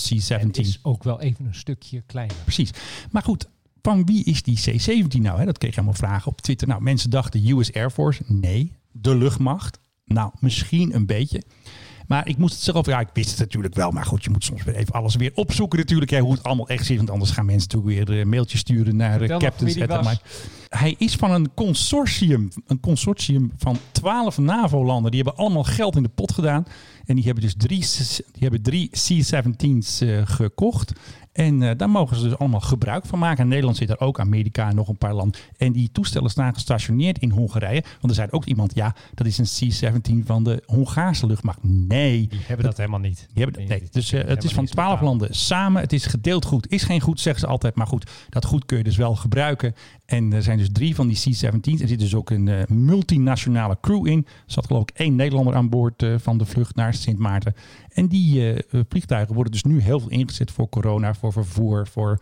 [0.51, 0.51] C-17.
[0.51, 2.35] is ook wel even een stukje kleiner.
[2.43, 2.71] Precies.
[3.11, 3.49] Maar goed,
[3.81, 5.39] van wie is die C-17 nou?
[5.39, 5.45] Hè?
[5.45, 6.67] Dat kreeg je allemaal vragen op Twitter.
[6.67, 8.23] Nou, mensen dachten US Air Force.
[8.25, 8.71] Nee.
[8.91, 9.79] De luchtmacht.
[10.05, 11.43] Nou, misschien een beetje.
[12.09, 13.91] Maar ik moest het zelf, ja, ik wist het natuurlijk wel.
[13.91, 16.11] Maar goed, je moet soms weer even alles weer opzoeken natuurlijk.
[16.11, 16.97] Hè, hoe het allemaal echt zit.
[16.97, 20.19] Want anders gaan mensen natuurlijk weer eh, mailtjes sturen naar eh, Vertel captains.
[20.69, 22.49] Hij is van een consortium.
[22.67, 25.11] Een consortium van twaalf NAVO-landen.
[25.11, 26.65] Die hebben allemaal geld in de pot gedaan.
[27.05, 27.85] En die hebben dus drie,
[28.31, 30.93] die hebben drie C-17's eh, gekocht.
[31.31, 33.43] En eh, daar mogen ze dus allemaal gebruik van maken.
[33.43, 35.41] In Nederland zit er ook, Amerika en nog een paar landen.
[35.57, 37.81] En die toestellen staan gestationeerd in Hongarije.
[37.81, 39.71] Want er zei ook iemand, ja, dat is een
[40.21, 41.59] C-17 van de Hongaarse luchtmacht.
[41.61, 43.27] Nee, Die hebben dat helemaal niet.
[43.33, 45.81] die hebben, nee, dus eh, het is van twaalf landen samen.
[45.81, 46.71] Het is gedeeld goed.
[46.71, 47.75] Is geen goed, zeggen ze altijd.
[47.75, 49.75] Maar goed, dat goed kun je dus wel gebruiken.
[50.05, 51.81] En er zijn dus drie van die C-17's.
[51.81, 54.25] Er zit dus ook een eh, multinationale crew in.
[54.25, 57.53] Er zat geloof ik één Nederlander aan boord eh, van de vlucht naar Sint Maarten.
[57.89, 62.21] En die eh, vliegtuigen worden dus nu heel veel ingezet voor corona, voor vervoer, voor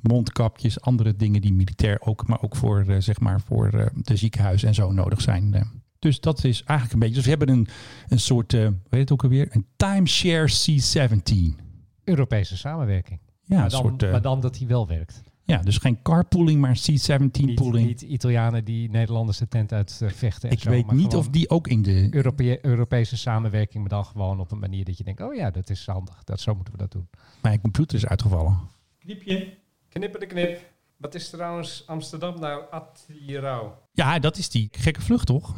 [0.00, 4.74] mondkapjes, andere dingen die militair ook, maar ook voor, zeg maar, voor de ziekenhuizen en
[4.74, 5.68] zo nodig zijn.
[5.98, 7.14] Dus dat is eigenlijk een beetje.
[7.14, 7.68] Dus we hebben een,
[8.08, 9.48] een soort, weet het ook alweer?
[9.50, 11.64] Een timeshare C-17.
[12.04, 13.20] Europese samenwerking.
[13.42, 14.10] Ja, maar, dan, soort.
[14.10, 15.22] maar dan dat die wel werkt.
[15.46, 17.86] Ja, dus geen carpooling, maar C-17 Niet, pooling.
[17.86, 21.50] niet Italianen die Nederlanders de tent uit eh, Ik zo, weet maar niet of die
[21.50, 22.08] ook in de.
[22.10, 25.70] Europe- Europese samenwerking, maar dan gewoon op een manier dat je denkt: oh ja, dat
[25.70, 26.24] is handig.
[26.24, 27.08] Dat, zo moeten we dat doen.
[27.42, 28.58] Mijn computer is uitgevallen.
[28.98, 29.56] Knipje.
[29.88, 30.74] Knippen de knip.
[30.96, 32.62] Wat is trouwens Amsterdam nou?
[32.70, 33.70] Attirau.
[33.92, 35.56] Ja, dat is die gekke vlucht, toch?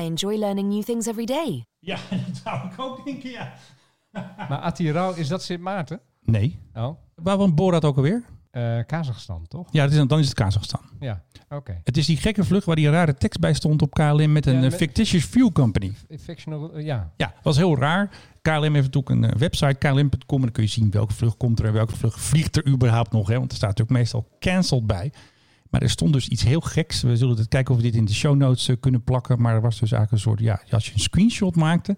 [0.00, 1.64] I enjoy learning new things every day.
[1.78, 3.54] Ja, dat zou ik ook denken, ja.
[4.48, 6.00] Maar Attirau, is dat Sint Maarten?
[6.22, 6.58] Nee.
[6.74, 8.24] Oh, Waar was Borat ook alweer?
[8.50, 9.68] Eh Kazachstan, toch?
[9.70, 10.80] Ja, dat is, dan is het Kazachstan.
[11.00, 11.80] Ja, oké.
[11.84, 14.52] Het is die gekke vlucht waar die rare tekst bij stond op KLM met een
[14.52, 15.92] Ja, eh, met- fictitious fuel company.
[16.20, 17.12] Fictional, eh, ja.
[17.16, 18.10] Ja, dat was heel raar.
[18.42, 20.36] KLM heeft natuurlijk een website, klm.com.
[20.36, 23.12] En dan kun je zien welke vlucht komt er en welke vlucht vliegt er überhaupt
[23.12, 23.28] nog.
[23.28, 23.38] Hè?
[23.38, 25.12] Want er staat natuurlijk meestal cancelled bij.
[25.70, 27.02] Maar er stond dus iets heel geks.
[27.02, 29.40] We zullen het kijken of we dit in de show notes kunnen plakken.
[29.42, 31.96] Maar er was dus eigenlijk een soort, ja, als je een screenshot maakte,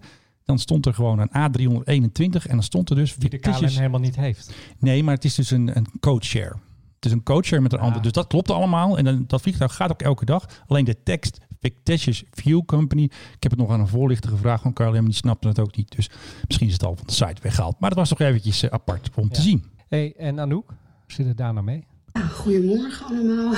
[0.51, 3.99] dan stond er gewoon een A321 en dan stond er dus Die de KLM helemaal
[3.99, 4.53] niet heeft.
[4.79, 6.55] Nee, maar het is dus een, een codeshare.
[6.95, 7.85] Het is een codeshare met een Ah.
[7.85, 8.01] ander.
[8.01, 8.97] Dus dat klopt allemaal.
[8.97, 10.63] En dan, dat vliegtuig gaat ook elke dag.
[10.67, 13.03] Alleen de tekst, fictitious fuel company.
[13.03, 13.11] Ik
[13.43, 15.05] heb het nog aan een voorlichter gevraagd van KLM.
[15.05, 15.95] Die snapte het ook niet.
[15.95, 16.09] Dus
[16.47, 17.79] misschien is het al van de site weggehaald.
[17.79, 19.63] Maar dat was toch eventjes eh, apart om te zien.
[19.87, 20.75] hey, en Anouk, hoe
[21.07, 21.83] zit het daar nou mee?
[22.31, 23.53] Goedemorgen allemaal.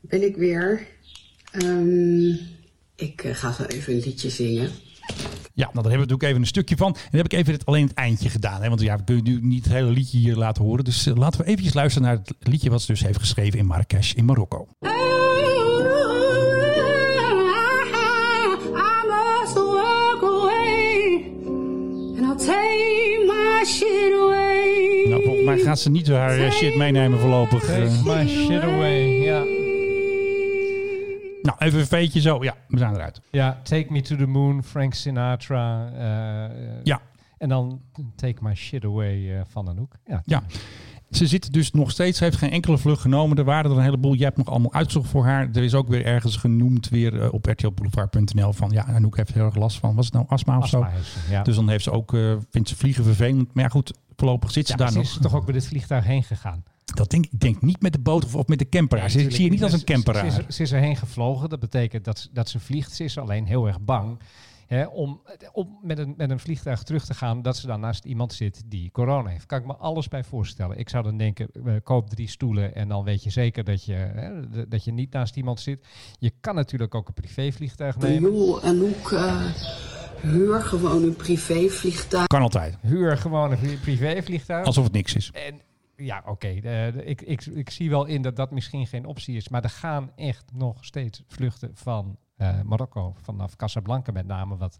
[0.00, 0.86] Ben ik weer.
[1.50, 2.28] Ehm,
[2.94, 4.70] ik eh, ga zo even een liedje zingen.
[5.56, 6.94] Ja, nou, daar hebben we natuurlijk even een stukje van.
[6.94, 8.62] En dan heb ik even het, alleen het eindje gedaan.
[8.62, 8.68] Hè?
[8.68, 10.84] Want ja, we kunnen nu niet het hele liedje hier laten horen.
[10.84, 13.66] Dus eh, laten we eventjes luisteren naar het liedje wat ze dus heeft geschreven in
[13.66, 14.68] Marrakesh in Marokko.
[25.08, 27.68] Nou, volgens mij gaat ze niet haar eh, shit meenemen voorlopig.
[27.68, 28.04] Eh.
[28.04, 29.65] My shit away, ja
[31.46, 32.44] nou, even een veetje zo.
[32.44, 33.20] Ja, we zijn eruit.
[33.30, 35.88] ja, Take Me to the Moon, Frank Sinatra.
[35.92, 36.50] eh, eh,
[36.82, 37.00] Ja.
[37.38, 37.80] En dan
[38.16, 39.96] Take My Shit Away eh, van Anouk.
[40.06, 40.22] Ja.
[40.24, 40.42] Ja.
[41.10, 43.36] Ze zit dus nog steeds, ze heeft geen enkele vlucht genomen.
[43.38, 44.12] Er waren er een heleboel.
[44.12, 45.48] Je hebt nog allemaal uitgezocht voor haar.
[45.52, 49.44] Er is ook weer ergens genoemd weer eh, op rtlboulevard.nl van ja, Anouk heeft heel
[49.44, 49.94] erg last van.
[49.94, 50.80] Was het nou astma of zo?
[50.80, 51.42] Astma ze, ja.
[51.42, 52.10] Dus dan heeft ze ook,
[52.50, 53.54] vindt ze vliegen vervelend.
[53.54, 55.06] Maar ja, goed, voorlopig zit ze Ja, daar ze nog.
[55.06, 56.62] is toch ook met dit vliegtuig heen gegaan.
[56.94, 59.10] Dat denk, ik denk niet met de boot of, of met de camperaar.
[59.10, 60.30] Ze, ik zie je niet als een Ze- ze- camperaar.
[60.30, 61.48] Ze, is- ze is erheen gevlogen.
[61.48, 62.92] Dat betekent dat, ze- dat ze vliegt.
[62.92, 64.20] Ze is alleen heel erg bang
[64.66, 65.20] hè, om,
[65.52, 67.42] om met, een, met een vliegtuig terug te gaan.
[67.42, 69.46] Dat ze dan naast iemand zit die corona heeft.
[69.46, 70.78] Kan ik me alles bij voorstellen.
[70.78, 73.92] Ik zou dan denken, eh, koop drie stoelen en dan weet je zeker dat je,
[73.94, 74.30] hè,
[74.68, 75.86] dat je niet naast iemand zit.
[76.18, 78.32] Je kan natuurlijk ook een privévliegtuig nemen.
[78.32, 79.40] Joh, Anouk, eh
[80.20, 82.26] huur gewoon een privévliegtuig.
[82.26, 82.76] Kan altijd.
[82.80, 84.66] Huur gewoon een pri- privévliegtuig.
[84.66, 85.30] Alsof het niks is.
[85.48, 85.60] En
[85.96, 86.48] ja, oké.
[86.48, 89.48] eh, ik, ik, ik zie wel in dat dat misschien geen optie is.
[89.48, 93.14] Maar er gaan echt nog steeds vluchten van eh, Marokko.
[93.22, 94.56] Vanaf Casablanca met name.
[94.56, 94.78] Wat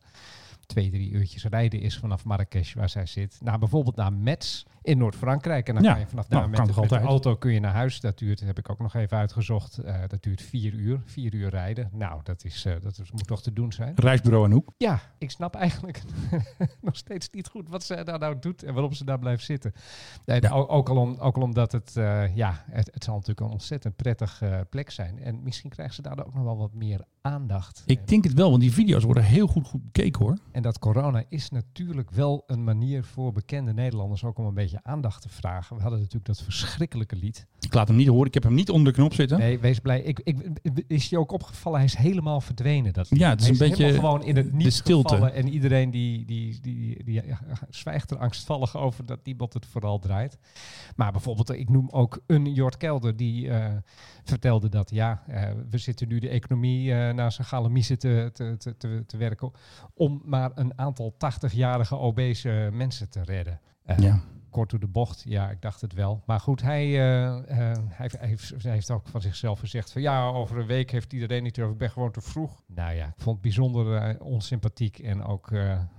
[0.67, 3.39] twee, drie uurtjes rijden is vanaf Marrakesh waar zij zit.
[3.41, 5.69] Nou, bijvoorbeeld naar Metz in Noord-Frankrijk.
[5.69, 7.73] En dan Ja, kan je vanaf daar nou, met, de- met auto kun je naar
[7.73, 8.01] huis.
[8.01, 9.79] Dat duurt, heb ik ook nog even uitgezocht.
[9.79, 11.01] eh, dat duurt vier uur.
[11.05, 11.89] Vier uur rijden.
[11.93, 13.93] Nou, dat, is, eh, dat is, moet toch te doen zijn.
[13.97, 14.71] Reisbureau Anouk.
[14.77, 16.03] Ja, ik snap eigenlijk
[16.81, 19.73] nog steeds niet goed wat ze daar nou doet en waarom ze daar blijft zitten.
[20.25, 20.51] Nee, Ja.
[20.51, 23.53] ook, ook, al om, ook al omdat het, eh, ja, het, het zal natuurlijk een
[23.53, 25.19] ontzettend prettig plek zijn.
[25.19, 27.83] En misschien krijgt ze daardoor ook nog wel wat meer aandacht.
[27.87, 30.39] En, Ik denk het wel, want die video's worden heel goed, goed bekeken hoor.
[30.53, 34.76] en dat corona is natuurlijk wel een manier voor bekende Nederlanders ook om een beetje
[34.83, 35.77] aandacht te vragen.
[35.77, 37.47] We hadden natuurlijk dat verschrikkelijke lied.
[37.61, 38.27] Ik laat hem niet horen.
[38.27, 39.39] Ik heb hem niet onder de knop zitten.
[39.39, 40.01] Nee, wees blij.
[40.01, 40.37] Ik, ik,
[40.87, 41.79] is je ook opgevallen?
[41.79, 42.93] Hij is helemaal verdwenen.
[42.93, 45.15] Dat Ja, het is een beetje gewoon in het de niet stilte.
[45.15, 45.35] gevallen.
[45.35, 49.99] En iedereen die, die, die, die, ja, zwijgt er angstvallig over dat niemand het vooral
[49.99, 50.39] draait.
[50.97, 53.67] Maar bijvoorbeeld, ik noem ook een Jort Kelder die eh,
[54.25, 58.55] vertelde dat ja, eh, we zitten nu de economie eh, naar zijn galamiezen te, te,
[58.59, 59.51] te, te, te werken
[59.95, 63.61] om maar een aantal 80-jarige obese mensen te redden.
[63.97, 64.21] Ja.
[64.57, 65.23] Kort door de bocht.
[65.27, 66.23] Ja, ik dacht het wel.
[66.27, 70.03] Maar goed, hij, eh, eh, hij, hij heeft, hij heeft ook van zichzelf gezegd van
[70.03, 71.73] ja, over een week heeft iedereen niet over.
[71.73, 72.63] Ik ben gewoon te vroeg.
[72.67, 75.49] Nou ja, ik vond het bijzonder eh, onsympathiek en ook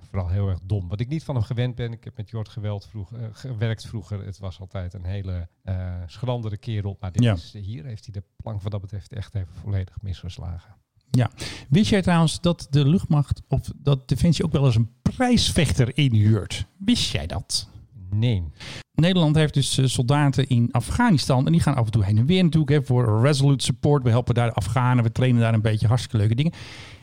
[0.09, 0.87] vooral heel erg dom.
[0.87, 1.91] Wat ik niet van hem gewend ben.
[1.91, 4.25] Ik heb met Jort geweld vroeg, gewerkt vroeger.
[4.25, 5.47] Het was altijd een hele
[6.05, 6.97] schrandere kerel.
[6.99, 7.33] Maar dit Ja.
[7.33, 10.75] is, hier heeft hij de plank wat dat betreft echt even volledig misgeslagen.
[11.69, 16.65] Wist jij trouwens dat de luchtmacht of dat Defensie ook wel eens een prijsvechter inhuurt?
[16.77, 17.69] Wist jij dat?
[18.09, 18.43] Nee.
[18.93, 21.45] Nederland heeft dus eh, soldaten in Afghanistan.
[21.45, 24.03] En die gaan af en toe heen en weer natuurlijk hè, voor Resolute Support.
[24.03, 25.03] We helpen daar de Afghanen.
[25.03, 26.53] We trainen daar een beetje hartstikke leuke dingen.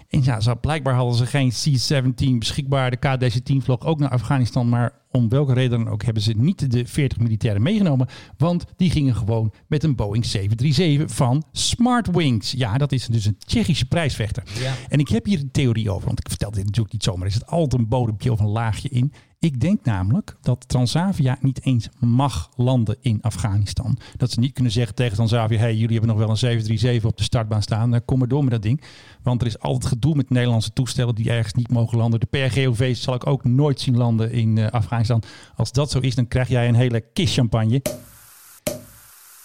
[0.08, 2.90] En ja, blijkbaar hadden ze geen C-17 beschikbaar.
[2.90, 4.68] De KDC-10 vloog ook naar Afghanistan.
[4.68, 8.08] Maar om welke reden dan ook hebben ze niet de 40 militairen meegenomen.
[8.36, 12.52] Want die gingen gewoon met een Boeing 737 van Smartwings.
[12.52, 14.42] Ja, dat is dus een Tsjechische prijsvechter.
[14.60, 14.74] Ja.
[14.88, 16.06] En ik heb hier een theorie over.
[16.06, 17.26] Want ik vertel dit natuurlijk niet zomaar.
[17.26, 19.12] Er zit altijd een bodempje of een laagje in.
[19.44, 23.98] Ik denk namelijk dat Transavia niet eens mag landen in Afghanistan.
[24.16, 27.16] Dat ze niet kunnen zeggen tegen Transavia: hey, jullie hebben nog wel een 737 op
[27.16, 27.90] de startbaan staan.
[27.90, 28.82] Dan kom maar door met dat ding.
[29.22, 32.20] Want er is altijd gedoe met Nederlandse toestellen die ergens niet mogen landen.
[32.20, 34.58] De PRGOV zal ik ook nooit zien landen in
[35.10, 35.54] Afghanistan.
[35.56, 37.82] Als dat zo is, dan krijg jij een hele kist champagne.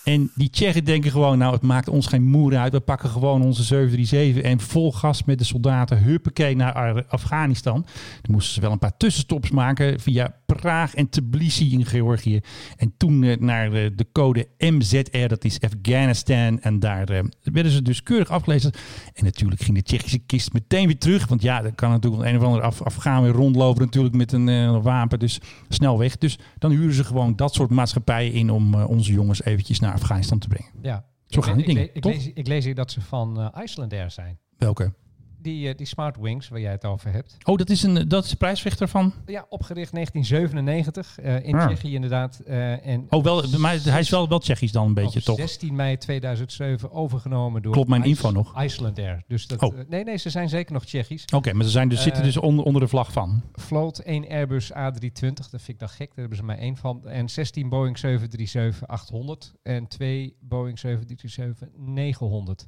[0.03, 2.71] En die Tsjechen denken gewoon, nou het maakt ons geen moer uit.
[2.71, 6.03] We pakken gewoon onze 737 en vol gas met de soldaten.
[6.03, 7.85] Huppakee naar Ar- Afghanistan.
[8.21, 12.39] Dan moesten ze wel een paar tussenstops maken via Praag en Tbilisi in Georgië.
[12.77, 16.59] En toen eh, naar de code MZR, dat is Afghanistan.
[16.61, 18.71] En daar eh, werden ze dus keurig afgelezen.
[19.13, 21.27] En natuurlijk ging de Tsjechische kist meteen weer terug.
[21.27, 24.49] Want ja, er kan natuurlijk een of andere Af Afghaan weer rondlopen natuurlijk met een
[24.49, 25.19] eh, wapen.
[25.19, 26.17] Dus snel weg.
[26.17, 30.39] Dus dan huren ze gewoon dat soort maatschappijen in om onze jongens eventjes naar Afghanistan
[30.39, 30.71] te brengen.
[30.81, 31.05] Ja.
[31.27, 33.63] Zo gaan die ik, dingen, le- ik, lees, ik lees hier dat ze van eh
[33.63, 34.37] Icelandair zijn.
[34.57, 34.93] Welke?
[35.41, 37.37] Die, eh, die Smart Wings waar jij het over hebt.
[37.43, 39.13] Oh, dat is, een, dat is de prijsvechter van...
[39.25, 41.67] Ja, opgericht 1997 eh, in Ah.
[41.67, 42.39] Tsjechië inderdaad.
[42.39, 45.35] eh, en Oh, wel, maar hij is wel, wel Tsjechisch dan een beetje, op toch?
[45.37, 48.63] 16 mei 2007 overgenomen door Klopt mijn info nog?
[48.63, 49.23] Icelandair.
[49.27, 49.79] Dus dat, Oh.
[49.79, 51.25] eh, nee, nee, ze zijn zeker nog Tsjechisch.
[51.35, 53.41] Oké, maar ze zijn dus, Eh, zitten dus onder, onder de vlag van.
[53.53, 57.07] Vloot 1 Airbus A320, dat vind ik dan gek, daar hebben ze maar één van.
[57.07, 62.67] En 16 Boeing 737-800 en twee Boeing 737-900.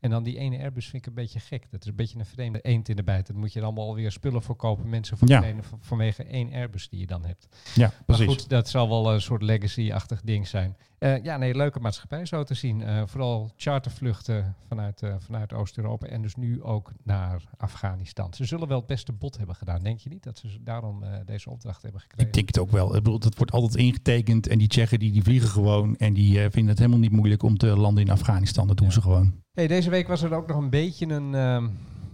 [0.00, 1.66] En dan die ene Airbus vind ik een beetje gek.
[1.70, 3.26] Dat is een beetje een vreemde eend in de bijt.
[3.26, 4.88] Daar moet je dan allemaal alweer spullen voor kopen.
[4.88, 5.54] Mensen voor Ja.
[5.80, 7.48] vanwege één Airbus die je dan hebt.
[7.74, 8.26] Ja, Maar precies.
[8.26, 10.76] goed, dat zal wel een soort legacy-achtig ding zijn.
[10.98, 12.82] Eh, ja, nee, leuke maatschappij zo te zien.
[12.82, 18.34] Eh, vooral chartervluchten vanuit, eh, vanuit Oost-Europa en dus nu ook naar Afghanistan.
[18.34, 19.82] Ze zullen wel het beste bod hebben gedaan.
[19.82, 22.26] Denk je niet dat ze daarom deze opdracht hebben gekregen?
[22.26, 22.86] Ik denk het ook wel.
[22.96, 24.46] Ik bedoel, dat wordt altijd ingetekend.
[24.48, 25.96] En die Tsjechen die, die vliegen gewoon.
[25.96, 28.66] En die vinden het helemaal niet moeilijk om te landen in Afghanistan.
[28.66, 28.92] Dat doen Ja.
[28.92, 29.42] ze gewoon.
[29.52, 31.68] Hey, deze week was er ook nog een beetje een ehm,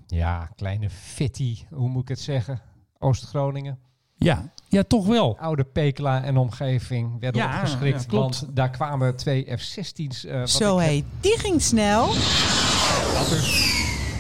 [0.06, 2.60] ja, kleine fitty, hoe moet ik het zeggen?
[2.98, 3.78] Oost-Groningen.
[4.16, 5.38] Ja, ja toch wel.
[5.38, 8.02] Oude Pekela en omgeving werden Ja, opgeschrikt.
[8.02, 8.40] ja, klopt.
[8.40, 10.24] Want daar kwamen twee F-16's.
[10.24, 12.08] eh, wat Zo heb- heet, die ging snel.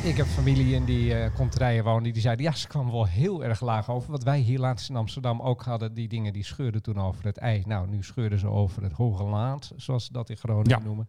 [0.04, 2.12] Ik heb familie in die eh komt rijden wonen.
[2.12, 4.10] Die zeiden, ja, ze kwam wel heel erg laag over.
[4.10, 5.94] Wat wij hier laatst in Amsterdam ook hadden.
[5.94, 7.64] Die dingen die scheurden toen over het ijs.
[7.66, 10.78] Nou, nu scheurden ze over het Hoge Laat, zoals ze dat in Groningen Ja.
[10.84, 11.08] noemen.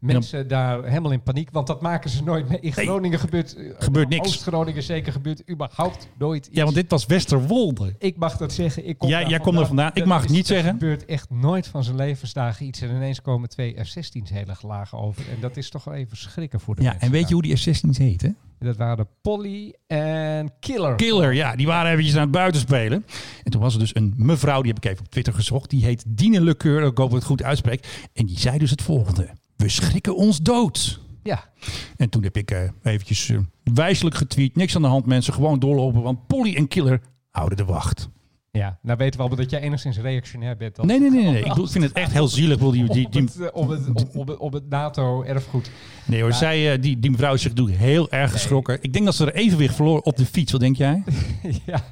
[0.00, 2.60] Mensen daar helemaal in paniek, want dat maken ze nooit mee.
[2.60, 3.54] In Nee, Groningen gebeurt...
[3.56, 4.28] eh, gebeurt niks.
[4.28, 6.56] Oost-Groningen zeker gebeurt überhaupt nooit iets.
[6.56, 7.94] Ja, want dit was Westerwolde.
[7.98, 8.86] Ik mag dat zeggen.
[8.88, 9.90] Ik kom Jij- daar jij komt er vandaan.
[9.94, 10.72] Ik mag het niet er zeggen.
[10.72, 12.80] gebeurt echt nooit van zijn levensdagen iets.
[12.80, 15.22] En ineens komen twee F-16's heel laag over.
[15.30, 17.42] En dat is toch wel even schrikken voor de Ja, mensen en weet je hoe
[17.42, 18.36] die F-16's heten?
[18.58, 20.94] Dat waren Polly en Killer.
[20.94, 21.56] Killer, ja.
[21.56, 23.04] Die waren eventjes aan het buitenspelen.
[23.44, 25.70] En toen was er dus een mevrouw, die heb ik even op Twitter gezocht.
[25.70, 28.08] Die heet Dine Lekeur, ik hoop dat ik het goed uitspreek.
[28.12, 29.28] En die zei dus het volgende.
[29.60, 31.00] We schrikken ons dood.
[31.22, 31.50] Ja,
[31.96, 33.38] En toen heb ik eh, eventjes eh,
[33.74, 34.56] wijselijk getweet.
[34.56, 36.02] Niks aan de hand mensen, gewoon doorlopen.
[36.02, 38.08] Want Polly en Killer houden de wacht.
[38.52, 40.82] Ja, nou weten we al dat jij enigszins reactionair bent.
[40.82, 41.24] Nee, nee, nee.
[41.24, 41.44] nee.
[41.50, 42.58] Ik, vind het echt heel zielig.
[42.58, 45.70] Bedoel, Die, die, Op die, het, op het, op, op het, op het NATO-erfgoed.
[46.06, 48.78] nee hoor, zij, eh, die, die mevrouw is zich heel erg geschrokken.
[48.82, 50.52] Ik denk dat ze er evenwicht verloor op de fiets.
[50.52, 51.02] Wat denk jij?
[51.66, 51.82] ja,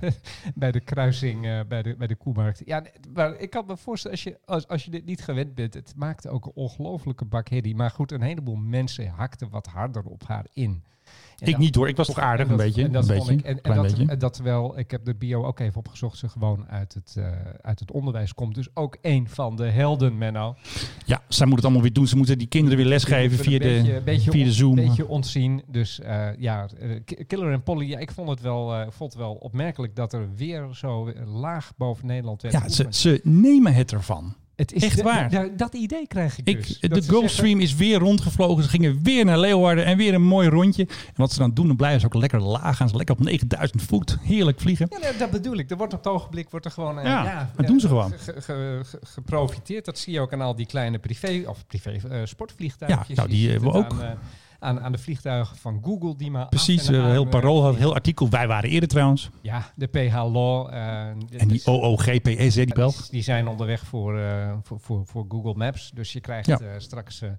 [0.55, 2.63] bij de kruising eh, bij, de, bij de Koemarkt.
[2.65, 2.83] Ja,
[3.15, 5.93] maar ik kan me voorstellen, als je, als, als je dit niet gewend bent, het
[5.97, 7.77] maakte ook een ongelofelijke bak herrie.
[7.77, 10.83] Maar goed, een heleboel mensen hakten wat harder op haar in.
[11.41, 11.89] Ik dat- niet hoor.
[11.89, 12.85] Ik was toch aardig en een beetje.
[12.85, 13.33] En dat een beetje.
[13.33, 13.41] ik.
[13.41, 14.07] En, dat, beetje.
[14.07, 17.27] en dat terwijl, ik heb de bio ook even opgezocht, ze gewoon uit het, eh,
[17.61, 18.55] uit het onderwijs komt.
[18.55, 20.55] Dus ook een van de helden, Menno.
[21.05, 22.07] Ja, zij moet het allemaal weer doen.
[22.07, 24.75] Ze moeten die kinderen weer lesgeven via een beetje, de, beetje, via de Zoom.
[24.75, 25.63] beetje ontzien.
[25.67, 26.91] Dus eh, ja, eh,
[27.27, 30.69] Killer en Polly, ja, ik vond het wel, vond het wel opmerkelijk dat er weer
[30.73, 34.35] zo laag boven Nederland werd Ja, ze, ze nemen het ervan.
[34.59, 35.57] Het is echt waar.
[35.57, 36.79] dat idee krijg ik, Ik, dus.
[36.81, 38.63] de Gulfstream is weer rondgevlogen.
[38.63, 40.83] Ze gingen weer naar Leeuwarden en weer een mooi rondje.
[40.89, 42.77] En wat ze dan doen, dan blijven ze ook lekker laag.
[42.77, 44.19] Gaan ze lekker op 9000 voet.
[44.23, 44.89] Heerlijk vliegen.
[45.01, 45.71] Ja, dat bedoel ik.
[45.71, 46.99] Er wordt op het ogenblik wordt er gewoon...
[46.99, 48.13] eh, Ja, dat doen ze gewoon.
[48.19, 49.85] ge- ge- ge- geprofiteerd.
[49.85, 51.43] Dat zie je ook aan al die kleine privé...
[51.47, 53.07] Of privé eh, sportvliegtuigjes.
[53.09, 53.93] Ja, nou, die hebben we ook.
[53.93, 54.11] Aan, eh,
[54.59, 57.95] aan, aan de vliegtuigen van Google die maar Precies, aan, heel eh, parool had, heel
[57.95, 58.29] artikel.
[58.29, 59.31] Wij waren eerder trouwens.
[59.41, 60.69] Ja, de PH Law.
[60.73, 62.91] eh, En die OOGPS, hè, die bel.
[62.91, 65.91] Die, die zijn onderweg voor, eh, voor, voor, voor Google Maps.
[65.95, 66.59] Dus je krijgt Ja.
[66.59, 67.31] eh, straks, eh,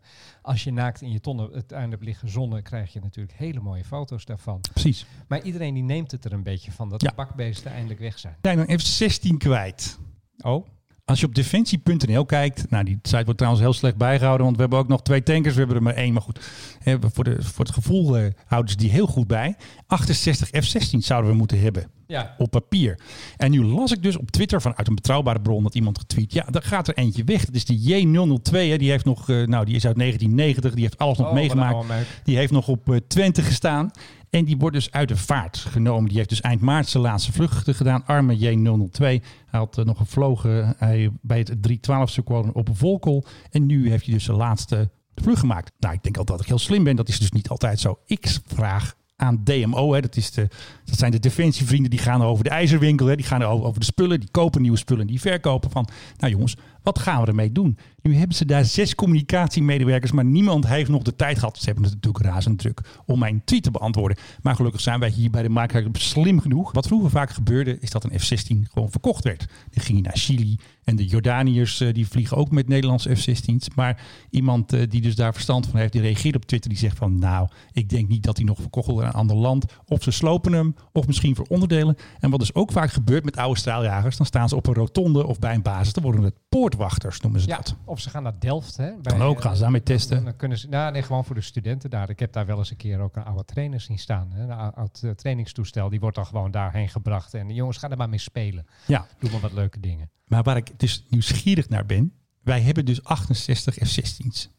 [0.41, 4.25] als je naakt in je tonnen uiteindelijk liggen zonnen, krijg je natuurlijk hele mooie foto's
[4.25, 4.61] daarvan.
[4.73, 5.05] Precies.
[5.27, 7.09] Maar iedereen die neemt het er een beetje van dat Ja.
[7.09, 8.35] de bakbeesten eindelijk weg zijn.
[8.41, 9.99] Zijn dan F-16 kwijt.
[10.41, 10.65] Oh?
[11.09, 14.61] Als je op defensie.nl kijkt, nou die site wordt trouwens heel slecht bijgehouden, want we
[14.61, 16.13] hebben ook nog twee tankers, we hebben er maar één.
[16.13, 16.39] Maar goed,
[16.79, 19.55] hè, voor, de, voor het gevoel eh, houden ze die heel goed bij.
[19.87, 21.89] 68 F-16 zouden we moeten hebben.
[22.07, 22.35] Ja.
[22.37, 22.99] Op papier.
[23.37, 26.33] En nu las ik dus op Twitter vanuit een betrouwbare bron dat iemand getweet.
[26.33, 27.45] Ja, daar gaat er eentje weg.
[27.45, 28.51] Dat is de J002.
[28.51, 28.77] Hè.
[28.77, 30.73] Die heeft nog, eh, nou, die is uit 1990.
[30.73, 31.85] Die heeft alles nog Oh, meegemaakt.
[32.23, 33.91] Die heeft nog op eh, Twente gestaan.
[34.29, 36.07] En die wordt dus uit de vaart genomen.
[36.07, 38.05] Die heeft dus eind maart zijn laatste vluchten gedaan.
[38.05, 38.97] Arme J002.
[38.97, 43.25] Hij had eh, nog gevlogen hij, bij het 312 squadron op Volkel.
[43.51, 45.71] En nu heeft hij dus zijn laatste vlucht gemaakt.
[45.79, 46.95] Nou, ik denk altijd dat ik heel slim ben.
[46.95, 47.99] Dat is dus niet altijd zo.
[48.05, 49.93] Ik vraag aan DMO.
[49.93, 50.01] Hè.
[50.01, 50.47] Dat, is de,
[50.85, 53.05] dat zijn de defensievrienden die gaan over de ijzerwinkel.
[53.05, 53.15] Hè.
[53.15, 54.19] Die gaan over, over de spullen.
[54.19, 55.07] Die kopen nieuwe spullen.
[55.07, 55.89] Die verkopen van.
[56.17, 56.55] Nou jongens,
[56.95, 57.77] wat gaan we ermee doen?
[58.01, 60.11] Nu hebben ze daar zes communicatiemedewerkers.
[60.11, 61.57] Maar niemand heeft nog de tijd gehad.
[61.57, 64.17] Ze hebben het natuurlijk razend druk om mijn tweet te beantwoorden.
[64.41, 66.71] Maar gelukkig zijn wij hier bij de maker slim genoeg.
[66.71, 69.45] Wat vroeger vaak gebeurde is dat een F-16 gewoon verkocht werd.
[69.69, 70.57] Die ging naar Chili.
[70.83, 73.67] En de Jordaniërs eh, die vliegen ook met Nederlandse F-16's.
[73.75, 76.69] Maar iemand eh, die dus daar verstand van heeft, die reageert op Twitter.
[76.69, 79.35] Die zegt van nou, ik denk niet dat hij nog verkocht wordt aan een ander
[79.35, 79.65] land.
[79.85, 81.95] Of ze slopen hem, of misschien voor onderdelen.
[82.19, 84.17] En wat dus ook vaak gebeurt met oude straaljagers.
[84.17, 85.93] Dan staan ze op een rotonde of bij een basis.
[85.93, 86.35] Dan worden het
[86.79, 87.75] poortwachters, noemen ze Ja, dat.
[87.85, 88.77] of ze gaan naar Delft.
[88.77, 90.23] Hè, Kan ook, gaan ze daarmee testen.
[90.23, 92.09] Dan kunnen ze, nou, nee, gewoon voor de studenten daar.
[92.09, 94.31] Ik heb daar wel eens een keer ook een oude trainer zien staan.
[94.31, 95.89] Hè, een ou- oud eh, trainingstoestel.
[95.89, 97.33] Die wordt dan gewoon daarheen gebracht.
[97.33, 98.65] En de jongens gaan er maar mee spelen.
[98.85, 99.07] Ja.
[99.19, 100.09] Doe maar wat leuke dingen.
[100.27, 102.13] Maar waar ik dus nieuwsgierig naar ben.
[102.43, 104.49] Wij hebben dus 68 F-16's.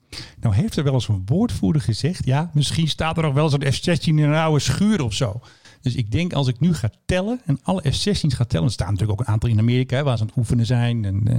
[0.41, 2.25] Nou heeft er wel eens een woordvoerder gezegd.
[2.25, 5.41] Ja, misschien staat er nog wel zo'n F-16 in een oude schuur of zo.
[5.81, 8.67] Dus ik denk als ik nu ga tellen en alle F-16's ga tellen.
[8.67, 11.05] Er staan natuurlijk ook een aantal in Amerika hè, waar ze aan het oefenen zijn.
[11.05, 11.37] En, eh,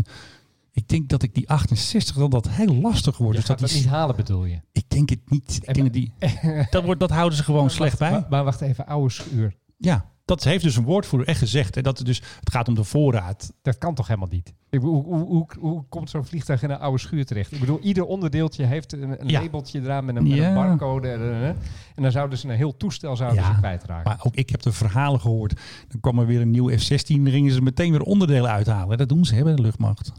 [0.74, 3.34] Ik denk dat ik die 68, dat dat heel lastig wordt.
[3.34, 4.60] Je Dus gaat dat dat is, niet halen, bedoel je?
[4.72, 5.60] ik denk het niet.
[5.64, 6.14] Ik denk dat, die,
[6.70, 8.12] dat, wordt, dat houden ze gewoon slecht bij.
[8.12, 9.56] Maar, maar wacht even, oude schuur.
[9.78, 11.76] Ja, dat heeft dus een woordvoerder echt gezegd.
[11.76, 13.54] Hè, dat het, dus, het gaat om de voorraad.
[13.62, 14.48] Dat kan toch helemaal niet?
[14.70, 17.52] Ik bedoel, hoe, hoe, hoe, hoe komt zo'n vliegtuig in een oude schuur terecht?
[17.52, 19.42] Ik bedoel, ieder onderdeeltje heeft een, een Ja.
[19.42, 20.54] labeltje eraan met een, met een Ja.
[20.54, 21.08] barcode.
[21.10, 21.56] En, en, en.
[21.96, 24.04] En dan zouden ze een heel toestel zouden ze kwijtraken.
[24.12, 25.60] Maar ook ik heb de verhalen gehoord.
[25.88, 27.06] Dan kwam er weer een nieuw F-16.
[27.08, 28.98] Dan gingen ze meteen weer onderdelen uithalen.
[28.98, 30.12] Dat doen ze hè, bij de luchtmacht.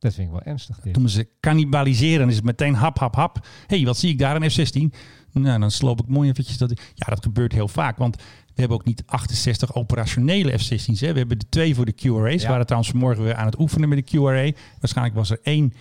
[0.00, 0.80] Dat vind ik wel ernstig.
[0.80, 0.94] Dit.
[0.94, 2.28] Doen ze cannibaliseren.
[2.28, 3.38] Is het meteen hap, hap, hap.
[3.66, 4.36] Hé, hey, wat zie ik daar?
[4.36, 4.98] Een F-16.
[5.32, 6.58] Nou, dan sloop ik mooi eventjes.
[6.58, 7.96] Dat, ja, dat gebeurt heel vaak.
[7.96, 11.00] Want we hebben ook niet 68 operationele F-16's.
[11.00, 11.12] Hè.
[11.12, 12.32] We hebben de twee voor de QRA's.
[12.32, 12.40] Ja.
[12.40, 14.50] We waren trouwens vanmorgen weer aan het oefenen met de QRA.
[14.80, 15.72] Waarschijnlijk was er één.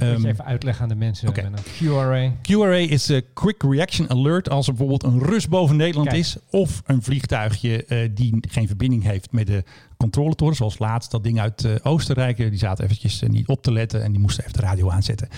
[0.00, 1.32] Dat moet je ehm, even uitleggen aan de mensen.
[1.78, 2.32] QRA.
[2.42, 6.20] QRA is een Quick Reaction Alert als er bijvoorbeeld een Rus boven Nederland Kijk.
[6.20, 6.36] is.
[6.50, 9.64] Of een vliegtuigje eh, die geen verbinding heeft met de
[9.96, 10.56] controletoren.
[10.56, 12.36] Zoals laatst dat ding uit eh, Oostenrijk.
[12.36, 15.28] Die zaten eventjes eh, niet op te letten en die moesten even de radio aanzetten.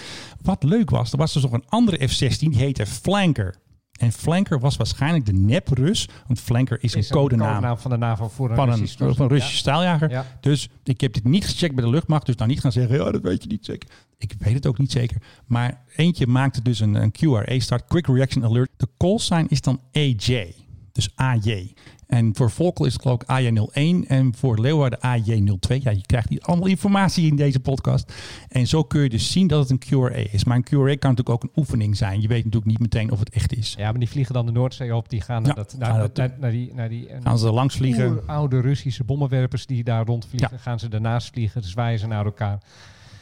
[0.43, 3.55] Wat leuk was, er was dus nog een andere F-16 die heette Flanker.
[4.01, 6.09] En Flanker was waarschijnlijk de nep-Rus.
[6.27, 9.29] Want Flanker is, Is een codenaam van de NAVO voor een van een, van een.
[9.29, 10.11] Russische staaljager.
[10.11, 10.27] Ja.
[10.41, 12.27] Dus ik heb dit niet gecheckt bij de luchtmacht.
[12.27, 13.89] Dus nou niet gaan zeggen, ja, dat weet je niet zeker.
[14.19, 15.17] Ik weet het ook niet zeker.
[15.47, 18.71] Maar eentje maakte dus een, een QRA-start, Quick Reaction Alert.
[18.77, 20.55] De call sign is dan AJ,
[20.93, 21.73] dus AJ.
[22.11, 25.77] En voor Volkel is het geloof ik AJ01 en voor Leeuwarden AJ02.
[25.77, 28.13] Ja, je krijgt hier allemaal informatie in deze podcast.
[28.49, 30.45] En zo kun je dus zien dat het een QRA is.
[30.45, 32.21] Maar een QRA kan natuurlijk ook een oefening zijn.
[32.21, 33.75] Je weet natuurlijk niet meteen of het echt is.
[33.79, 35.09] Ja, maar die vliegen dan de Noordzee op.
[35.09, 37.39] Die gaan Ja, naar, dat, naar, gaan naar, dat- naar die, naar die eh, Gaan
[37.39, 38.21] ze langs vliegen?
[38.27, 40.59] oude Russische bommenwerpers die daar rondvliegen.
[40.59, 42.59] Gaan ze daarnaast vliegen, zwaaien ze naar elkaar.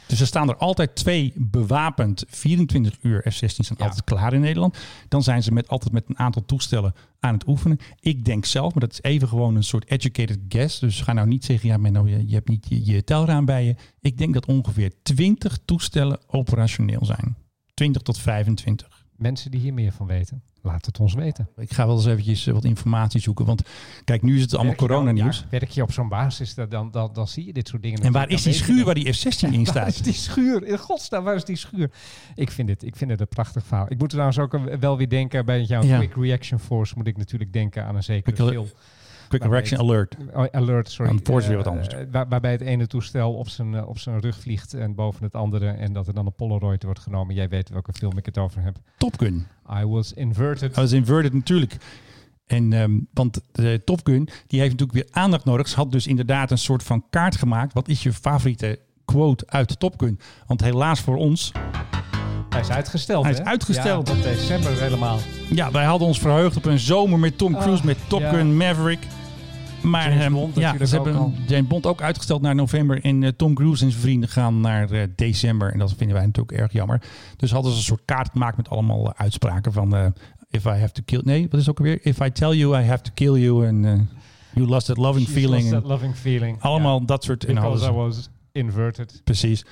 [0.08, 4.78] Dus er staan er altijd twee bewapend 24 uur F-16 zijn altijd klaar in Nederland.
[5.08, 7.78] Dan zijn ze met, altijd met een aantal toestellen aan het oefenen.
[8.00, 10.78] Ik denk zelf, maar dat is even gewoon een soort educated guess.
[10.78, 13.64] Dus ga nou niet zeggen, ja Menno, je, je hebt niet je, je telraam bij
[13.64, 13.74] je.
[14.00, 17.36] Ik denk dat ongeveer 20 toestellen operationeel zijn.
[17.74, 19.06] 20 tot 25.
[19.18, 21.48] Mensen die hier meer van weten, laat het ons weten.
[21.56, 23.44] Ik ga wel eens eventjes eh, wat informatie zoeken.
[23.46, 23.62] Want
[24.04, 25.38] kijk, nu is het allemaal coronanieuws.
[25.38, 28.00] ja, werk je op zo'n basis, dan, dan, dan, dan zie je dit soort dingen.
[28.02, 30.04] En waar is die schuur waar die F-16 in Waar is staat?
[30.04, 30.64] die schuur?
[30.66, 31.90] In godsnaam, waar is die schuur?
[32.34, 33.86] Ik vind het, ik vind het een prachtig verhaal.
[33.88, 35.96] Ik moet trouwens ook wel weer denken, bij jouw Ja.
[35.98, 38.68] Quick Reaction Force moet ik natuurlijk denken aan een zekere film.
[39.28, 40.16] Quick het- Alert.
[40.34, 41.10] Oh, alert, sorry.
[41.12, 41.88] Dan Force weer Eh, wat anders.
[41.94, 45.24] eh, waar- waarbij het ene toestel op zijn, eh, op zijn rug vliegt en boven
[45.24, 45.66] het andere.
[45.68, 47.34] En dat er dan een Polaroid wordt genomen.
[47.34, 48.76] Jij weet welke film ik het over heb.
[48.96, 49.46] Top Gun.
[49.80, 50.74] I was inverted.
[50.74, 51.76] Dat is inverted natuurlijk.
[52.46, 55.68] En, ehm, want de Top Gun, die heeft natuurlijk weer aandacht nodig.
[55.68, 57.72] Ze had dus inderdaad een soort van kaart gemaakt.
[57.72, 60.18] Wat is je favoriete quote uit Top Gun?
[60.46, 61.52] Want helaas voor ons,
[62.48, 63.44] Hij is uitgesteld, Hij is hè?
[63.44, 64.08] uitgesteld.
[64.08, 65.18] Ja, tot december helemaal.
[65.50, 68.30] ja, wij hadden ons verheugd op een zomer met Tom Cruise, Ah, met Top ja.
[68.30, 69.06] Gun Maverick.
[69.82, 71.32] Maar James ehm, Bond ja, ze hebben al.
[71.46, 73.04] James Bond ook uitgesteld naar november.
[73.04, 75.72] En eh, Tom Cruise en zijn vrienden gaan naar eh, december.
[75.72, 77.02] En dat vinden wij natuurlijk erg jammer.
[77.36, 80.14] Dus hadden ze een soort kaart gemaakt met allemaal eh, uitspraken van...
[80.50, 81.20] if I have to kill...
[81.24, 81.98] Nee, wat is het ook alweer?
[82.02, 83.66] If I tell you I have to kill you.
[83.66, 84.00] En eh,
[84.54, 85.70] you lost that loving She's feeling.
[85.70, 86.62] that loving feeling.
[86.62, 87.46] allemaal dat soort...
[87.46, 89.20] Because I was inverted.
[89.24, 89.64] precies.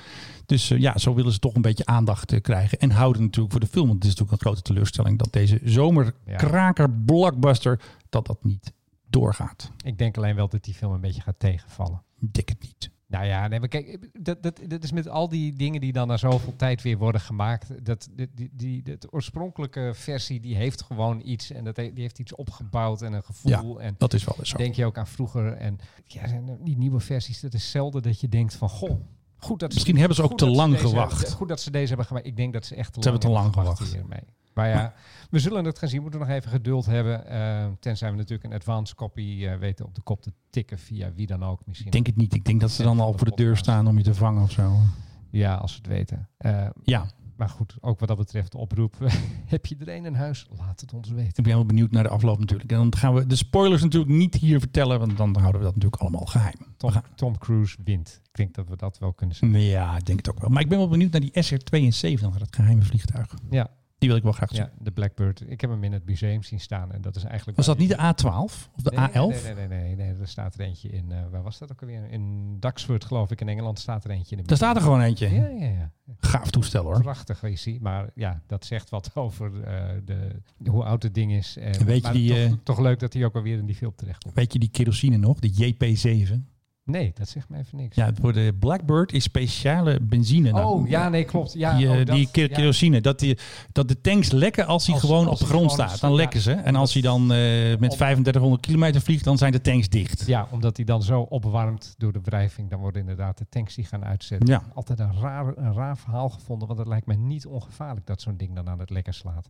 [0.45, 2.79] Dus ja, zo willen ze toch een beetje aandacht krijgen.
[2.79, 3.87] En houden natuurlijk voor de film.
[3.87, 5.17] Want het is natuurlijk een grote teleurstelling...
[5.17, 7.79] dat deze zomerkraker blockbuster...
[8.09, 8.75] dat dat niet
[9.09, 9.71] doorgaat.
[9.83, 12.03] Ik denk alleen wel dat die film een beetje gaat tegenvallen.
[12.19, 12.89] Ik denk het niet.
[13.07, 16.07] Nou ja, nee, maar kijk, dat, dat, dat is met al die dingen die dan
[16.07, 17.85] na zoveel tijd weer worden gemaakt.
[17.85, 21.51] Dat, die, die, die, de oorspronkelijke versie, die heeft gewoon iets.
[21.51, 23.51] En dat die heeft iets opgebouwd en een gevoel.
[23.79, 24.57] Ja, en dat is wel eens zo.
[24.57, 25.53] Denk je ook aan vroeger.
[25.53, 28.99] En ja, die nieuwe versies, dat is zelden dat je denkt van, goh,
[29.37, 31.31] goed dat ze- Misschien hebben ze ook te dat lang gewacht.
[31.31, 32.25] Goed dat ze deze hebben gemaakt.
[32.27, 33.95] Ik denk dat ze echt te Ze lang hebben te lang gewacht gewacht.
[33.95, 34.23] hiermee.
[34.57, 34.93] Maar ja,
[35.29, 35.97] we zullen het gaan zien.
[35.97, 37.27] We moeten nog even geduld hebben.
[37.27, 41.13] eh, tenzij we natuurlijk een advanced copy eh, weten op de kop te tikken via
[41.13, 41.85] wie dan ook misschien.
[41.87, 42.33] Ik denk het niet.
[42.33, 44.51] Ik denk dat ze dan al voor de deur staan om je te vangen of
[44.51, 44.77] zo.
[45.29, 46.29] Ja, als ze het weten.
[46.37, 47.05] Eh, Ja.
[47.37, 48.95] Maar goed, ook wat dat betreft de oproep.
[49.45, 50.47] Heb je er een in huis?
[50.57, 51.27] Laat het ons weten.
[51.37, 52.71] Ik ben heel benieuwd naar de afloop natuurlijk.
[52.71, 55.75] En dan gaan we de spoilers natuurlijk niet hier vertellen, want dan houden we dat
[55.75, 56.55] natuurlijk allemaal geheim.
[56.77, 58.19] Tom, Tom Cruise wint.
[58.23, 59.59] Ik denk dat we dat wel kunnen zeggen.
[59.61, 60.49] Ja, ik denk het ook wel.
[60.49, 63.33] Maar ik ben wel benieuwd naar die SR-72, naar het geheime vliegtuig.
[63.49, 63.67] Ja.
[63.97, 64.59] Die wil ik wel graag zien.
[64.59, 65.43] Ja, de Blackbird.
[65.49, 66.91] Ik heb hem in het museum zien staan.
[66.91, 67.57] En dat is eigenlijk...
[67.57, 68.27] Was dat niet de A12
[68.75, 69.43] of de Nee, A11?
[69.43, 71.11] Nee, nee, nee, nee, nee, Er staat er eentje in...
[71.11, 72.09] eh, waar was dat ook alweer?
[72.11, 73.41] In Duxford, geloof ik.
[73.41, 74.41] In Engeland staat er eentje in.
[74.41, 75.29] de Daar staat er gewoon eentje.
[75.33, 75.91] Ja, ja, ja.
[76.19, 77.01] Gaaf toestel hoor.
[77.01, 77.77] Prachtig is hij.
[77.81, 81.57] Maar ja, dat zegt wat over eh, de, hoe oud het ding is.
[81.57, 83.93] En, Weet je die, toch, eh, toch leuk dat hij ook alweer in die film
[83.95, 84.35] terecht komt.
[84.35, 85.39] Weet je die kerosine nog?
[85.39, 86.55] De JP7?
[86.87, 87.95] Nee, dat zegt me even niks.
[87.95, 90.51] Ja, voor de Blackbird is speciale benzine.
[90.51, 91.53] Nou, oh, ja, nee, klopt.
[91.53, 92.47] Ja, die, eh, oh, dat- die ja.
[92.47, 93.01] kerosine.
[93.01, 93.37] Dat, die,
[93.71, 95.99] dat de tanks lekken als hij gewoon als op de hij grond staat.
[95.99, 96.51] Dan lekken ze.
[96.51, 100.25] En als hij dan eh, met Op- 3500 kilometer vliegt, dan zijn de tanks dicht.
[100.27, 102.69] Ja, omdat die dan zo opwarmt door de wrijving.
[102.69, 104.47] Dan worden inderdaad de tanks die gaan uitzetten.
[104.49, 104.63] Ja.
[104.73, 106.67] Altijd een raar, een raar verhaal gevonden.
[106.67, 109.49] Want het lijkt me niet ongevaarlijk dat zo'n ding dan aan het lekker slaat.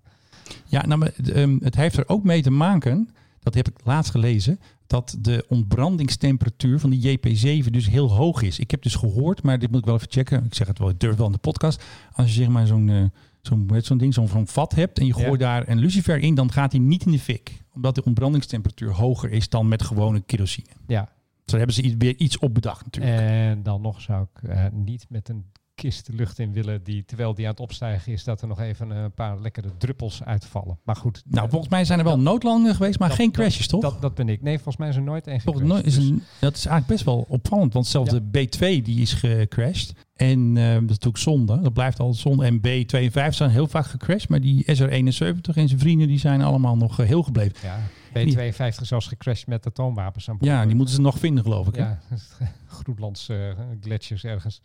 [0.66, 3.10] Ja, nou, maar, ehm, het heeft er ook mee te maken,
[3.40, 8.60] dat heb ik laatst gelezen, dat de ontbrandingstemperatuur van die JP7 dus heel hoog is.
[8.60, 10.46] Ik heb dus gehoord, maar dit moet ik wel even checken.
[10.46, 11.84] Ik zeg het wel, ik durf wel in de podcast.
[12.12, 13.04] Als je zeg maar zo'n eh,
[13.42, 16.72] zo'n zo'n ding, zo'n vat hebt en je gooit daar een lucifer in, dan gaat
[16.72, 17.62] hij niet in de fik.
[17.74, 20.68] Omdat de ontbrandingstemperatuur hoger is dan met gewone kerosine.
[20.88, 21.10] Ja.
[21.46, 23.20] Zo hebben ze iets- weer iets op bedacht natuurlijk.
[23.20, 25.46] En dan nog zou ik eh, niet met een
[25.82, 26.84] kist de lucht in willen.
[26.84, 30.24] Die, terwijl die aan het opstijgen is, dat er nog even een paar lekkere druppels
[30.24, 30.80] uitvallen.
[30.84, 31.24] Maar goed.
[31.26, 33.82] nou, eh, volgens mij zijn er wel noodlandingen geweest, maar dat- geen dat- crashes, toch?
[33.82, 34.42] Dat, dat ben ik.
[34.42, 35.86] Nee, volgens mij is er nooit één gecrashed.
[35.86, 37.74] is Dus- een, dat is eigenlijk best wel opvallend.
[37.74, 39.94] Want zelfs de B2 die is gecrashed.
[40.16, 41.62] En eh, dat is natuurlijk zonde.
[41.62, 42.46] Dat blijft altijd zonde.
[42.46, 44.30] En B52 zijn heel vaak gecrashed.
[44.30, 47.56] Maar die SR71 en zijn vrienden die zijn allemaal nog eh, heel gebleven.
[47.64, 47.80] Ja,
[48.14, 50.52] B52 zelfs gecrashed met atoomwapens aan boord.
[50.52, 51.76] Ja, die moeten ze nog vinden geloof ik.
[51.76, 51.82] hè?
[51.82, 52.00] Ja,
[52.68, 54.62] Groenlandse gletsjers ergens.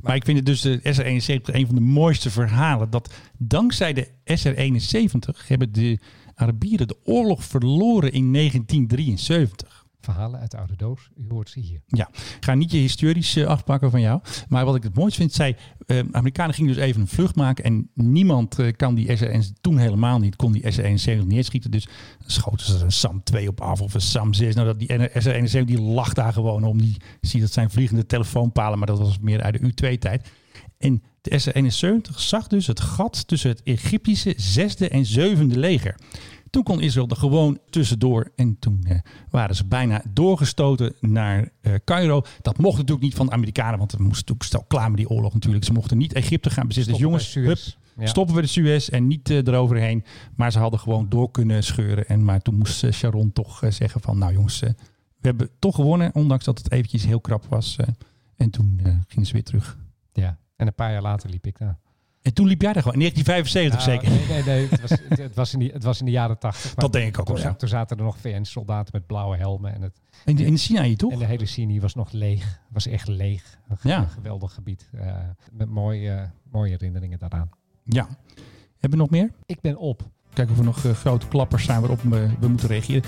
[0.00, 2.90] Maar ik vind het dus de SR71 een van de mooiste verhalen.
[2.90, 5.98] Dat dankzij de SR71 hebben de
[6.34, 9.77] Arabieren de oorlog verloren in 1973.
[10.00, 11.10] Verhalen uit de oude doos.
[11.16, 11.80] U hoort ze hier.
[11.86, 14.20] Ja, ga niet je historisch afpakken van jou.
[14.48, 17.64] Maar wat ik het mooist vind, zij, eh, Amerikanen gingen dus even een vlucht maken.
[17.64, 21.70] En niemand eh, kan die SR1, toen helemaal niet, kon die SR71 neerschieten.
[21.70, 21.88] Dus
[22.26, 24.54] schoten ze een SAM 2 op af of een SAM 6.
[24.54, 26.80] Nou, dat die SR71 die lag daar gewoon om.
[26.80, 30.28] Die zie dat zijn vliegende telefoonpalen, maar dat was meer uit de U2-tijd.
[30.78, 35.94] En de SR71 zag dus het gat tussen het Egyptische zesde en zevende leger.
[36.50, 38.32] Toen kon Israël er gewoon tussendoor.
[38.36, 38.98] En toen eh,
[39.30, 42.22] waren ze bijna doorgestoten naar eh Cairo.
[42.42, 43.78] Dat mocht natuurlijk niet van de Amerikanen.
[43.78, 45.64] Want er moest natuurlijk stel klaar met die oorlog natuurlijk.
[45.64, 46.92] Ze mochten niet Egypte gaan bezitten.
[46.92, 47.58] Dus jongens, hup.
[47.96, 48.06] Ja.
[48.06, 50.04] stoppen we de Suez en niet eh, eroverheen.
[50.36, 52.06] Maar ze hadden gewoon door kunnen scheuren.
[52.06, 54.18] En, maar toen moest eh, Sharon toch zeggen van...
[54.18, 54.74] Nou jongens, we
[55.20, 56.14] hebben toch gewonnen.
[56.14, 57.76] Ondanks dat het eventjes heel krap was.
[58.36, 59.78] en toen gingen ze weer terug.
[60.12, 61.78] Ja, en een paar jaar later liep ik daar.
[62.28, 63.00] En toen liep jij daar gewoon.
[63.00, 64.34] In 1975 Nou, zeker.
[64.34, 64.68] Nee, nee, nee.
[64.70, 66.74] Het was, het, het was, in, die, het was in de jaren tachtig.
[66.74, 67.54] Dat denk ik ook toen, wel, ja.
[67.54, 69.74] Toen zaten er nog VN-soldaten met blauwe helmen.
[69.74, 71.12] En, het, In, de- in de Sinaï toch?
[71.12, 72.60] en de hele Sini was nog leeg.
[72.68, 73.58] Was echt leeg.
[73.68, 74.04] Een, Ja.
[74.04, 74.88] geweldig gebied.
[74.98, 75.14] eh,
[75.52, 77.50] met mooie, mooie herinneringen daaraan.
[77.84, 78.06] Ja.
[78.78, 79.30] Hebben we nog meer?
[79.46, 80.02] Ik ben op.
[80.32, 83.02] Kijken of er nog eh, grote klappers zijn waarop we, we moeten reageren.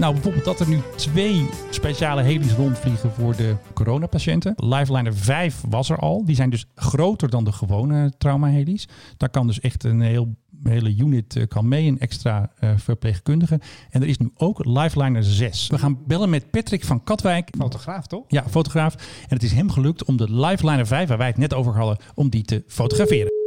[0.00, 4.54] Nou, bijvoorbeeld dat er nu twee speciale helis rondvliegen voor de coronapatiënten.
[4.56, 6.24] Lifeliner 5 was er al.
[6.24, 8.88] Die zijn dus groter dan de gewone trauma-helis.
[9.16, 13.60] Daar kan dus echt een heel, hele unit eh, kan mee, een extra eh, verpleegkundige.
[13.90, 15.68] En er is nu ook Lifeliner 6.
[15.68, 17.50] We gaan bellen met Patrick van Katwijk.
[17.58, 18.24] Fotograaf, toch?
[18.28, 18.94] Ja, fotograaf.
[18.94, 21.98] En het is hem gelukt om de Lifeliner 5, waar wij het net over hadden,
[22.14, 23.39] om die te fotograferen.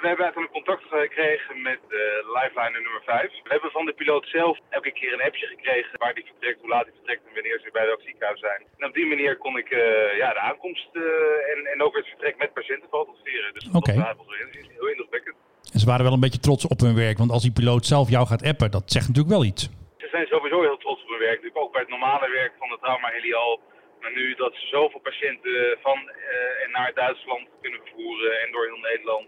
[0.00, 2.04] We hebben uiteindelijk contact gekregen met de
[2.38, 3.30] lifeliner nummer 5.
[3.42, 6.68] We hebben van de piloot zelf elke keer een appje gekregen waar die vertrekt, hoe
[6.68, 8.60] laat hij vertrekt en wanneer ze bij welk ziekenhuis zijn.
[8.78, 11.02] En op die manier kon ik eh, ja, de aankomst eh,
[11.52, 13.54] en, en ook het vertrek met patiënten fotograferen.
[13.54, 15.36] Dus dat was heel- indrukwekkend.
[15.72, 18.08] En ze waren wel een beetje trots op hun werk, want als die piloot zelf
[18.10, 19.62] jou gaat appen, dat zegt natuurlijk wel iets.
[20.02, 21.38] Ze zijn sowieso heel trots op hun werk.
[21.38, 23.60] Natuurlijk ook bij het normale werk van de trauma helial.
[24.00, 25.98] Maar nu dat ze zoveel patiënten van
[26.64, 29.26] en naar Duitsland kunnen vervoeren en door heel Nederland.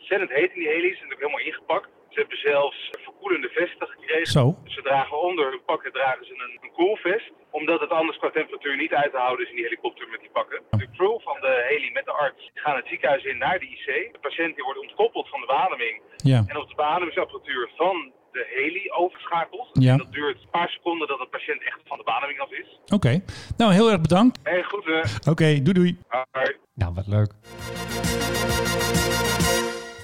[0.00, 0.98] Ontzettend heet in die heli's.
[1.00, 1.88] Is ook helemaal ingepakt.
[2.12, 4.32] Ze hebben zelfs verkoelende vesten gekregen.
[4.38, 4.44] Zo.
[4.64, 7.32] Dus ze dragen onder hun pakken dragen ze een, een koelvest.
[7.50, 10.30] Omdat het anders qua temperatuur niet uit te houden is in die helikopter met die
[10.38, 10.60] pakken.
[10.70, 13.86] De crew van de heli met de arts gaan het ziekenhuis in naar de IC.
[14.12, 16.02] De patiënt die wordt ontkoppeld van de beademing.
[16.16, 16.44] Ja.
[16.46, 19.68] En op de beademingsapparatuur van de heli overschakeld.
[19.72, 19.92] Ja.
[19.92, 22.68] En dat duurt een paar seconden dat de patiënt echt van de beademing af is.
[22.94, 23.22] Oké.
[23.56, 24.38] Nou, heel erg bedankt.
[24.42, 24.84] Hey, goed.
[25.32, 25.98] Oké, doei doei.
[26.30, 26.56] Hoi.
[26.74, 27.32] Nou, wat leuk.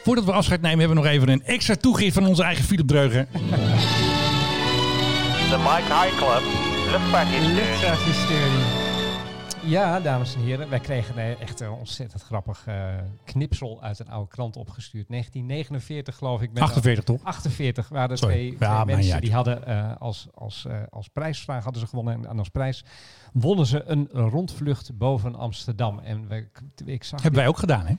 [0.06, 2.86] Voordat we afscheid nemen, hebben we nog even een extra toegift van onze eigen Philip
[2.88, 3.28] Dreugen.
[5.50, 6.42] The Mike High Club
[7.54, 8.64] luchtvaarthistorie.
[9.70, 10.68] Ja, dames en heren.
[10.68, 12.84] Wij kregen echt een ontzettend grappig eh,
[13.24, 15.08] knipsel uit een oude krant opgestuurd.
[15.08, 16.52] 1949 geloof ik.
[16.52, 17.20] met- 48 toch?
[17.22, 18.34] 48 waren er Sorry.
[18.34, 22.26] twee, Ja, twee mensen die hadden eh, als, als, eh, als prijsvraag hadden ze gewonnen.
[22.28, 22.84] En als prijs
[23.32, 25.98] wonnen ze een rondvlucht boven Amsterdam.
[25.98, 26.48] En we,
[26.84, 27.94] ik zag Hebben wij ook gedaan, hè?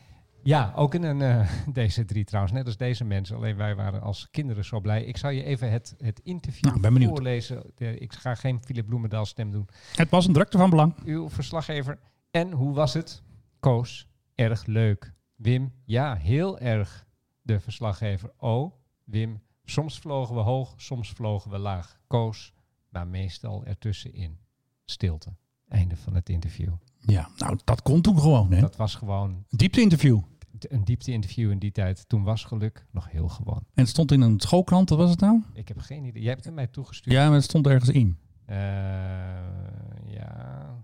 [0.48, 3.36] Ja, ook in een deze drie trouwens, net als deze mensen.
[3.36, 5.04] Alleen wij waren als kinderen zo blij.
[5.04, 7.10] Ik zal je even het, het interview Nou, ben benieuwd.
[7.10, 7.64] voorlezen.
[7.78, 9.68] Ik ga geen Philip Bloemendaal stem doen.
[9.95, 10.95] Het was een drukte van belang.
[11.06, 12.00] Uw verslaggever.
[12.32, 13.24] En hoe was het?
[13.60, 15.14] Koos, erg leuk.
[15.36, 17.06] Wim, ja, heel erg.
[17.41, 18.32] De verslaggever.
[18.38, 18.74] Oh,
[19.04, 22.00] Wim, soms vlogen we hoog, soms vlogen we laag.
[22.08, 22.54] Koos,
[22.89, 24.39] maar meestal ertussenin.
[24.86, 25.36] Stilte.
[25.68, 26.74] Einde van het interview.
[27.00, 28.60] Ja, nou, dat kon toen gewoon, hè?
[28.60, 30.20] Dat was gewoon Diepte-interview.
[30.60, 32.10] Een diepte-interview in die tijd.
[32.10, 33.58] Toen was geluk nog heel gewoon.
[33.74, 35.41] En het stond in een schoolkrant, wat was het nou?
[35.53, 36.22] Ik heb geen idee.
[36.22, 37.16] Jij hebt het mij toegestuurd.
[37.16, 38.18] Ja, maar het stond ergens in.
[38.45, 38.58] Eh,
[40.05, 40.76] ja.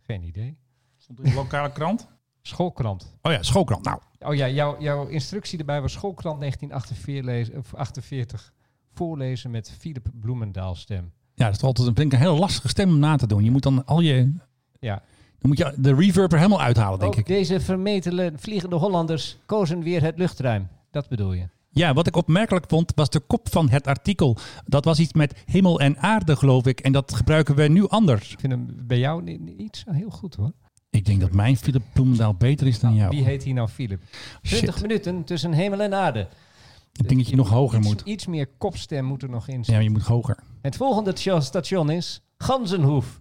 [0.00, 0.56] Geen idee.
[0.96, 2.08] Stond in een lokale krant?
[2.42, 3.16] Schoolkrant.
[3.22, 3.84] Oh ja, schoolkrant.
[3.84, 8.52] Nou, Oh ja, jouw, jouw instructie erbij was schoolkrant 1948 lezen, of 48,
[8.92, 11.12] voorlezen met Philip Bloemendaal stem.
[11.34, 13.44] ja, dat is altijd vind ik, een hele lastige stem om na te doen.
[13.44, 14.32] Je moet dan al je...
[14.80, 15.02] Ja.
[15.46, 17.26] Dan moet je de reverb er helemaal uithalen, denk Ook ik.
[17.26, 20.68] deze vermetele vliegende Hollanders kozen weer het luchtruim.
[20.90, 21.48] Dat bedoel je?
[21.70, 24.36] Ja, wat ik opmerkelijk vond, was de kop van het artikel.
[24.64, 26.80] Dat was iets met hemel en aarde, geloof ik.
[26.80, 28.32] En dat gebruiken we nu anders.
[28.32, 30.52] Ik vind hem bij jou ni- niet zo heel goed hoor.
[30.90, 33.10] Ik denk dat mijn Philip Bloemendaal beter is dan jou.
[33.10, 34.00] Wie heet hier nou Philip?
[34.42, 34.82] 20 Shit.
[34.82, 36.28] minuten tussen hemel en aarde.
[36.92, 38.00] Ik denk dat je nog hoger iets, moet.
[38.04, 39.84] Iets meer kopstem moet er nog in Ja, zitten.
[39.84, 40.38] je moet hoger.
[40.62, 43.20] Het volgende station is Ganzenhoef.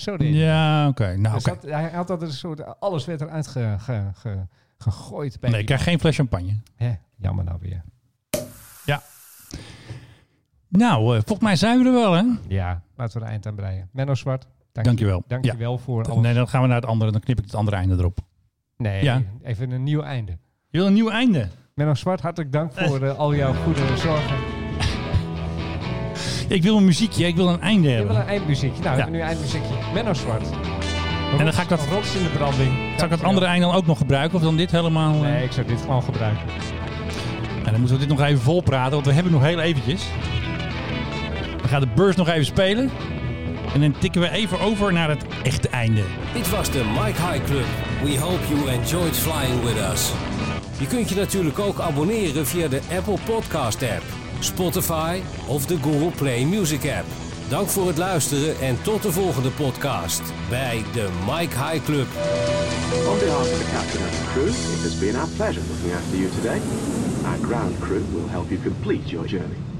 [0.00, 0.42] Zo deed hij.
[0.42, 1.16] Ja, oké.
[1.16, 4.46] Nou, Dus dat- hij had dat een soort, alles werd eruit ge, ge, ge-
[4.78, 5.40] gegooid.
[5.40, 6.56] Bij Nee, ik krijg geen fles champagne.
[6.76, 7.82] Hè, jammer nou weer.
[8.84, 9.02] Ja.
[10.68, 12.24] Nou, eh, volgens mij zijn we er wel, hè?
[12.48, 13.88] Ja, laten we er eind aan breien.
[13.92, 15.16] Menno Zwart, dank Dankjewel.
[15.16, 16.22] Je, dankjewel voor alles.
[16.22, 17.10] Nee, dan gaan we naar het andere.
[17.10, 18.18] Dan knip ik het andere einde erop.
[18.76, 19.22] Nee, Ja.
[19.42, 20.32] even een nieuw einde.
[20.68, 21.48] Je wil een nieuw einde?
[21.74, 24.49] Menno Zwart, hartelijk dank voor eh, al jouw goede zorgen.
[26.50, 27.26] Ik wil een muziekje.
[27.26, 28.22] Ik wil een einde Je wil hebben.
[28.22, 28.82] een eindmuziekje.
[28.82, 29.74] Nou, we hebben nu een eindmuziekje.
[29.94, 30.46] Menno Zwart.
[31.38, 32.70] En dan ga ik dat- Rots in de branding.
[32.96, 34.36] Zal ik het andere einde dan ook nog gebruiken?
[34.38, 35.14] Of dan dit helemaal...
[35.14, 35.20] eh?
[35.20, 36.42] Nee, ik zou dit gewoon gebruiken.
[37.64, 40.02] En dan moeten we dit nog even volpraten, want we hebben nog heel eventjes.
[41.62, 42.90] We gaan de beurs nog even spelen.
[43.74, 46.02] En dan tikken we even over naar het echte einde.
[46.34, 47.64] Dit was de Mike High Club.
[48.02, 50.10] We hope you enjoyed flying with us.
[50.78, 54.02] Je kunt je natuurlijk ook abonneren via de Apple Podcast app,
[54.40, 57.06] Spotify of de Google Play Music app.
[57.48, 62.06] Dank voor het luisteren en tot de volgende podcast bij de Mike High Club.
[63.08, 66.18] On behalf of the captain and the crew, it has been our pleasure looking after
[66.18, 66.60] you today.
[67.24, 69.79] Our ground crew will help you complete your journey.